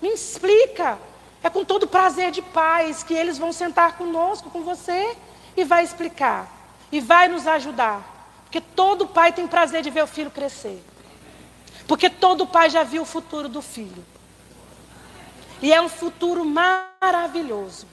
Me 0.00 0.08
explica. 0.08 0.98
É 1.42 1.50
com 1.50 1.64
todo 1.64 1.86
prazer 1.86 2.30
de 2.30 2.42
paz 2.42 3.02
que 3.02 3.14
eles 3.14 3.38
vão 3.38 3.52
sentar 3.52 3.96
conosco, 3.96 4.50
com 4.50 4.62
você, 4.62 5.16
e 5.56 5.64
vai 5.64 5.84
explicar. 5.84 6.48
E 6.90 7.00
vai 7.00 7.28
nos 7.28 7.46
ajudar. 7.46 8.02
Porque 8.44 8.60
todo 8.60 9.06
pai 9.06 9.32
tem 9.32 9.46
prazer 9.46 9.82
de 9.82 9.90
ver 9.90 10.04
o 10.04 10.06
filho 10.06 10.30
crescer. 10.30 10.82
Porque 11.86 12.10
todo 12.10 12.46
pai 12.46 12.70
já 12.70 12.82
viu 12.82 13.02
o 13.02 13.06
futuro 13.06 13.48
do 13.48 13.62
filho. 13.62 14.04
E 15.62 15.72
é 15.72 15.80
um 15.80 15.88
futuro 15.88 16.44
maravilhoso. 16.44 17.86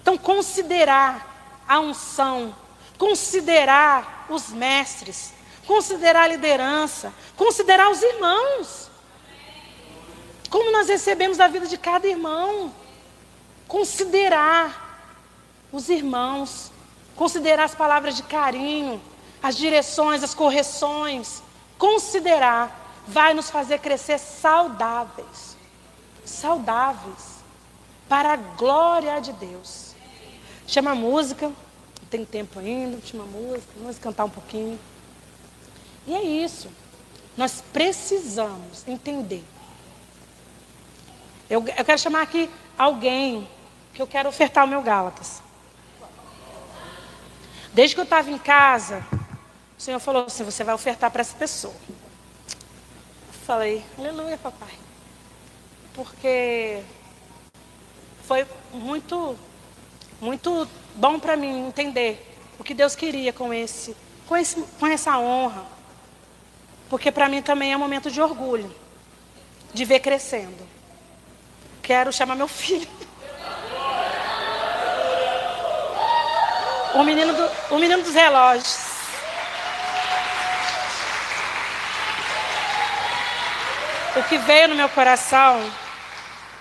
Então, 0.00 0.16
considerar 0.16 1.62
a 1.68 1.78
unção, 1.80 2.54
considerar 2.98 4.26
os 4.28 4.48
mestres, 4.50 5.32
considerar 5.66 6.22
a 6.22 6.28
liderança, 6.28 7.12
considerar 7.36 7.90
os 7.90 8.02
irmãos. 8.02 8.89
Como 10.50 10.72
nós 10.72 10.88
recebemos 10.88 11.38
da 11.38 11.46
vida 11.46 11.66
de 11.66 11.78
cada 11.78 12.08
irmão. 12.08 12.74
Considerar 13.68 14.88
os 15.70 15.88
irmãos, 15.88 16.72
considerar 17.14 17.64
as 17.64 17.74
palavras 17.74 18.16
de 18.16 18.24
carinho, 18.24 19.00
as 19.40 19.56
direções, 19.56 20.24
as 20.24 20.34
correções. 20.34 21.40
Considerar 21.78 23.00
vai 23.06 23.32
nos 23.32 23.48
fazer 23.48 23.78
crescer 23.78 24.18
saudáveis. 24.18 25.56
Saudáveis. 26.24 27.38
Para 28.08 28.32
a 28.32 28.36
glória 28.36 29.20
de 29.20 29.32
Deus. 29.32 29.94
Chama 30.66 30.90
a 30.90 30.94
música. 30.96 31.52
Tem 32.10 32.24
tempo 32.24 32.58
ainda, 32.58 33.00
chama 33.06 33.22
a 33.22 33.26
música, 33.28 33.72
vamos 33.76 33.96
cantar 33.98 34.24
um 34.24 34.30
pouquinho. 34.30 34.76
E 36.08 36.12
é 36.12 36.24
isso. 36.24 36.68
Nós 37.36 37.62
precisamos 37.72 38.86
entender 38.88 39.44
eu, 41.50 41.66
eu 41.76 41.84
quero 41.84 41.98
chamar 41.98 42.22
aqui 42.22 42.48
alguém 42.78 43.46
que 43.92 44.00
eu 44.00 44.06
quero 44.06 44.28
ofertar 44.28 44.64
o 44.64 44.68
meu 44.68 44.80
Gálatas. 44.80 45.42
Desde 47.74 47.96
que 47.96 48.00
eu 48.00 48.04
estava 48.04 48.30
em 48.30 48.38
casa, 48.38 49.04
o 49.76 49.82
Senhor 49.82 49.98
falou 49.98 50.26
assim: 50.26 50.44
você 50.44 50.62
vai 50.62 50.74
ofertar 50.74 51.10
para 51.10 51.22
essa 51.22 51.36
pessoa. 51.36 51.74
Eu 51.88 53.32
falei, 53.44 53.84
aleluia, 53.98 54.38
papai. 54.38 54.78
Porque 55.92 56.82
foi 58.22 58.46
muito, 58.72 59.36
muito 60.20 60.68
bom 60.94 61.18
para 61.18 61.36
mim 61.36 61.66
entender 61.66 62.38
o 62.60 62.64
que 62.64 62.74
Deus 62.74 62.94
queria 62.94 63.32
com 63.32 63.52
esse, 63.52 63.96
com, 64.28 64.36
esse, 64.36 64.62
com 64.78 64.86
essa 64.86 65.18
honra. 65.18 65.66
Porque 66.88 67.10
para 67.10 67.28
mim 67.28 67.42
também 67.42 67.72
é 67.72 67.76
um 67.76 67.80
momento 67.80 68.08
de 68.08 68.20
orgulho, 68.20 68.72
de 69.74 69.84
ver 69.84 69.98
crescendo 69.98 70.79
quero 71.90 72.12
chamar 72.12 72.36
meu 72.36 72.46
filho. 72.46 72.86
O 76.94 77.02
menino, 77.02 77.34
do, 77.34 77.74
o 77.74 77.78
menino 77.80 78.00
dos 78.04 78.14
relógios. 78.14 78.78
O 84.14 84.22
que 84.28 84.38
veio 84.38 84.68
no 84.68 84.76
meu 84.76 84.88
coração 84.88 85.68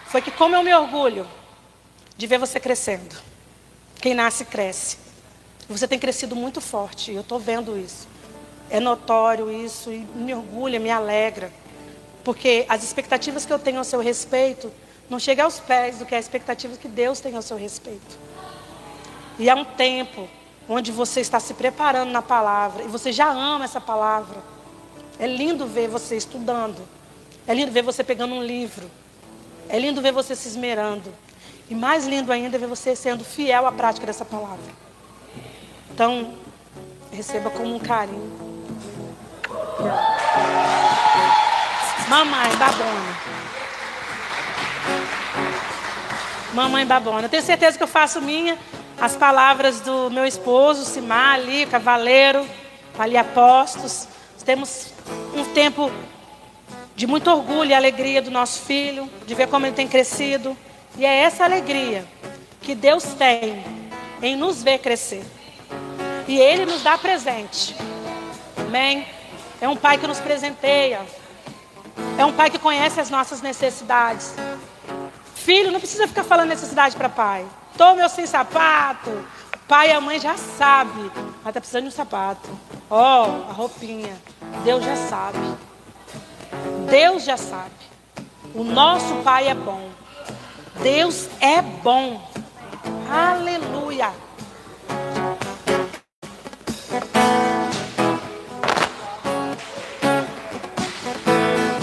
foi 0.07 0.19
que, 0.19 0.31
como 0.31 0.55
eu 0.55 0.63
me 0.63 0.73
orgulho 0.73 1.27
de 2.17 2.25
ver 2.25 2.39
você 2.39 2.59
crescendo. 2.59 3.15
Quem 4.01 4.15
nasce, 4.15 4.45
cresce. 4.45 4.97
Você 5.69 5.87
tem 5.87 5.99
crescido 5.99 6.35
muito 6.35 6.59
forte, 6.59 7.11
eu 7.13 7.21
estou 7.21 7.39
vendo 7.39 7.77
isso. 7.77 8.07
É 8.67 8.79
notório 8.79 9.51
isso 9.51 9.91
e 9.91 9.99
me 9.99 10.33
orgulha, 10.33 10.79
me 10.79 10.89
alegra. 10.89 11.53
Porque 12.23 12.65
as 12.67 12.83
expectativas 12.83 13.45
que 13.45 13.53
eu 13.53 13.59
tenho 13.59 13.77
ao 13.77 13.83
seu 13.83 13.99
respeito 13.99 14.73
não 15.09 15.19
chega 15.19 15.43
aos 15.43 15.59
pés 15.59 15.97
do 15.97 16.05
que 16.05 16.13
é 16.13 16.17
a 16.17 16.19
expectativa 16.19 16.77
que 16.77 16.87
Deus 16.87 17.19
tem 17.19 17.35
ao 17.35 17.41
seu 17.41 17.57
respeito. 17.57 18.17
E 19.39 19.49
é 19.49 19.55
um 19.55 19.65
tempo 19.65 20.27
onde 20.67 20.91
você 20.91 21.21
está 21.21 21.39
se 21.39 21.53
preparando 21.55 22.11
na 22.11 22.21
palavra 22.21 22.83
e 22.83 22.87
você 22.87 23.11
já 23.11 23.29
ama 23.29 23.65
essa 23.65 23.81
palavra. 23.81 24.37
É 25.17 25.25
lindo 25.25 25.65
ver 25.65 25.87
você 25.87 26.15
estudando. 26.15 26.87
É 27.47 27.53
lindo 27.53 27.71
ver 27.71 27.81
você 27.81 28.03
pegando 28.03 28.35
um 28.35 28.43
livro. 28.43 28.89
É 29.67 29.79
lindo 29.79 30.01
ver 30.01 30.11
você 30.11 30.35
se 30.35 30.47
esmerando. 30.47 31.11
E 31.69 31.75
mais 31.75 32.05
lindo 32.05 32.31
ainda 32.31 32.57
é 32.57 32.59
ver 32.59 32.67
você 32.67 32.95
sendo 32.95 33.23
fiel 33.23 33.65
à 33.65 33.71
prática 33.71 34.05
dessa 34.05 34.25
palavra. 34.25 34.71
Então, 35.91 36.35
receba 37.11 37.49
como 37.49 37.75
um 37.75 37.79
carinho. 37.79 38.49
Mamãe 42.07 42.55
babona. 42.57 43.28
Mamãe 46.53 46.85
babona. 46.85 47.23
Eu 47.23 47.29
tenho 47.29 47.43
certeza 47.43 47.77
que 47.77 47.83
eu 47.83 47.87
faço 47.87 48.21
minha 48.21 48.57
as 48.99 49.15
palavras 49.15 49.79
do 49.79 50.09
meu 50.09 50.25
esposo, 50.25 50.83
Simar, 50.83 51.35
ali, 51.35 51.65
cavaleiro, 51.65 52.45
ali 52.97 53.15
apostos. 53.17 54.07
Temos 54.43 54.87
um 55.35 55.45
tempo 55.53 55.91
de 56.95 57.05
muito 57.05 57.29
orgulho 57.29 57.69
e 57.69 57.73
alegria 57.73 58.19
do 58.19 58.31
nosso 58.31 58.61
filho, 58.63 59.07
de 59.27 59.35
ver 59.35 59.47
como 59.47 59.65
ele 59.65 59.75
tem 59.75 59.87
crescido. 59.87 60.57
E 60.97 61.05
é 61.05 61.19
essa 61.19 61.43
alegria 61.43 62.03
que 62.61 62.73
Deus 62.73 63.03
tem 63.03 63.63
em 64.21 64.35
nos 64.35 64.63
ver 64.63 64.79
crescer. 64.79 65.23
E 66.27 66.39
Ele 66.39 66.65
nos 66.65 66.83
dá 66.83 66.97
presente. 66.97 67.75
Amém? 68.57 69.07
É 69.61 69.67
um 69.67 69.75
pai 69.75 69.97
que 69.97 70.07
nos 70.07 70.19
presenteia. 70.19 71.01
É 72.17 72.25
um 72.25 72.33
pai 72.33 72.49
que 72.49 72.59
conhece 72.59 72.99
as 72.99 73.09
nossas 73.09 73.41
necessidades. 73.41 74.35
Filho 75.49 75.71
não 75.71 75.79
precisa 75.79 76.07
ficar 76.07 76.23
falando 76.23 76.49
necessidade 76.49 76.95
para 76.95 77.09
pai. 77.09 77.43
Tô 77.75 77.95
meu 77.95 78.07
sem 78.07 78.27
sapato. 78.27 79.25
Pai 79.67 79.89
e 79.89 79.91
a 79.91 79.99
mãe 79.99 80.19
já 80.19 80.37
sabe. 80.37 81.11
Mas 81.43 81.51
tá 81.55 81.59
precisando 81.59 81.85
de 81.85 81.87
um 81.87 81.91
sapato. 81.91 82.47
Ó, 82.87 83.25
oh, 83.25 83.49
a 83.49 83.53
roupinha. 83.53 84.15
Deus 84.63 84.85
já 84.85 84.95
sabe. 84.95 85.39
Deus 86.87 87.23
já 87.23 87.35
sabe. 87.35 87.71
O 88.53 88.63
nosso 88.63 89.23
pai 89.23 89.47
é 89.47 89.55
bom. 89.55 89.89
Deus 90.83 91.27
é 91.41 91.63
bom. 91.63 92.21
Aleluia. 93.09 94.11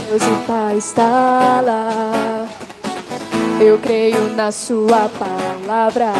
Deus 0.09 0.23
o 0.23 0.47
Pai 0.47 0.77
está 0.77 1.61
lá. 1.63 2.46
Eu 3.59 3.79
creio 3.79 4.35
na 4.35 4.53
Sua 4.53 5.09
palavra, 5.19 6.13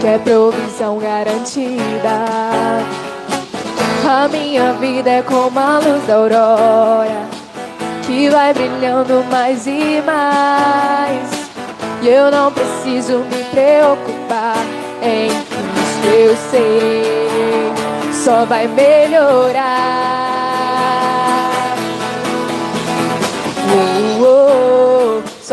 que 0.00 0.06
é 0.08 0.18
provisão 0.18 0.98
garantida. 0.98 2.24
A 4.04 4.28
minha 4.28 4.72
vida 4.74 5.08
é 5.08 5.22
como 5.22 5.58
a 5.58 5.78
luz 5.78 6.04
da 6.06 6.16
aurora, 6.16 7.28
que 8.04 8.28
vai 8.28 8.52
brilhando 8.52 9.24
mais 9.30 9.66
e 9.68 10.02
mais. 10.04 11.30
E 12.02 12.08
eu 12.08 12.30
não 12.30 12.52
preciso 12.52 13.18
me 13.18 13.44
preocupar 13.44 14.56
em 15.00 15.28
Cristo, 15.28 16.06
eu 16.12 16.36
sei, 16.50 17.72
só 18.12 18.44
vai 18.44 18.66
melhorar. 18.66 20.23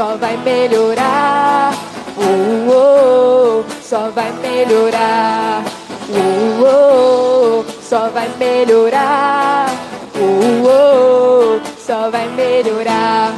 Só 0.02 0.18
vai 0.18 0.36
melhorar. 0.38 1.76
Oh, 2.18 2.72
oh, 2.74 3.64
só 3.84 4.10
vai 4.10 4.32
melhorar. 4.42 5.64
Oh, 6.10 6.66
oh, 6.66 7.66
só 7.84 8.10
vai 8.10 8.28
melhorar. 8.40 9.68
Oh, 10.16 10.68
oh, 10.68 11.62
só 11.78 12.10
vai 12.10 12.28
melhorar. 12.30 13.32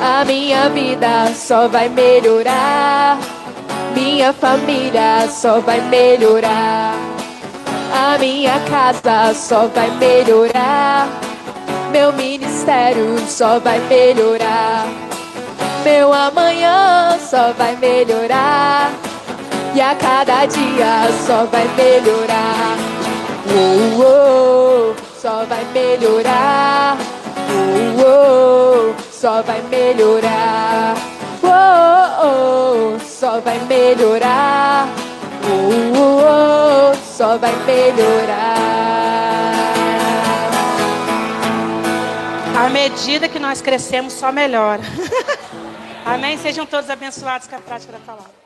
A 0.00 0.24
minha 0.24 0.68
vida 0.68 1.32
só 1.34 1.66
vai 1.66 1.88
melhorar. 1.88 3.18
Minha 3.92 4.32
família 4.32 5.26
só 5.28 5.58
vai 5.58 5.80
melhorar. 5.80 6.94
A 7.92 8.16
minha 8.18 8.60
casa 8.70 9.34
só 9.34 9.66
vai 9.66 9.90
melhorar. 9.96 11.08
Meu 11.90 12.12
ministério 12.12 13.18
só 13.26 13.58
vai 13.58 13.80
melhorar. 13.80 15.15
Meu 15.86 16.12
amanhã 16.12 17.16
só 17.20 17.52
vai 17.52 17.76
melhorar. 17.76 18.90
E 19.72 19.80
a 19.80 19.94
cada 19.94 20.44
dia 20.46 21.08
só 21.24 21.44
vai 21.44 21.64
melhorar. 21.76 22.76
Oh, 23.54 24.02
oh, 24.02 24.94
só 25.16 25.44
vai 25.44 25.64
melhorar. 25.66 26.96
Oh, 28.02 28.02
oh, 28.02 28.94
só 29.12 29.42
vai 29.42 29.62
melhorar. 29.62 30.96
Oh, 31.44 32.26
oh, 32.26 32.98
só 32.98 33.38
vai 33.38 33.60
melhorar. 33.60 34.88
Oh, 35.44 36.90
oh, 36.92 36.96
só 37.16 37.38
vai 37.38 37.54
melhorar. 37.64 38.66
À 42.58 42.68
medida 42.70 43.28
que 43.28 43.38
nós 43.38 43.62
crescemos, 43.62 44.14
só 44.14 44.32
melhora. 44.32 44.82
Amém? 46.06 46.38
Sejam 46.38 46.64
todos 46.64 46.88
abençoados 46.88 47.48
com 47.48 47.56
a 47.56 47.60
prática 47.60 47.92
da 47.92 47.98
palavra. 47.98 48.45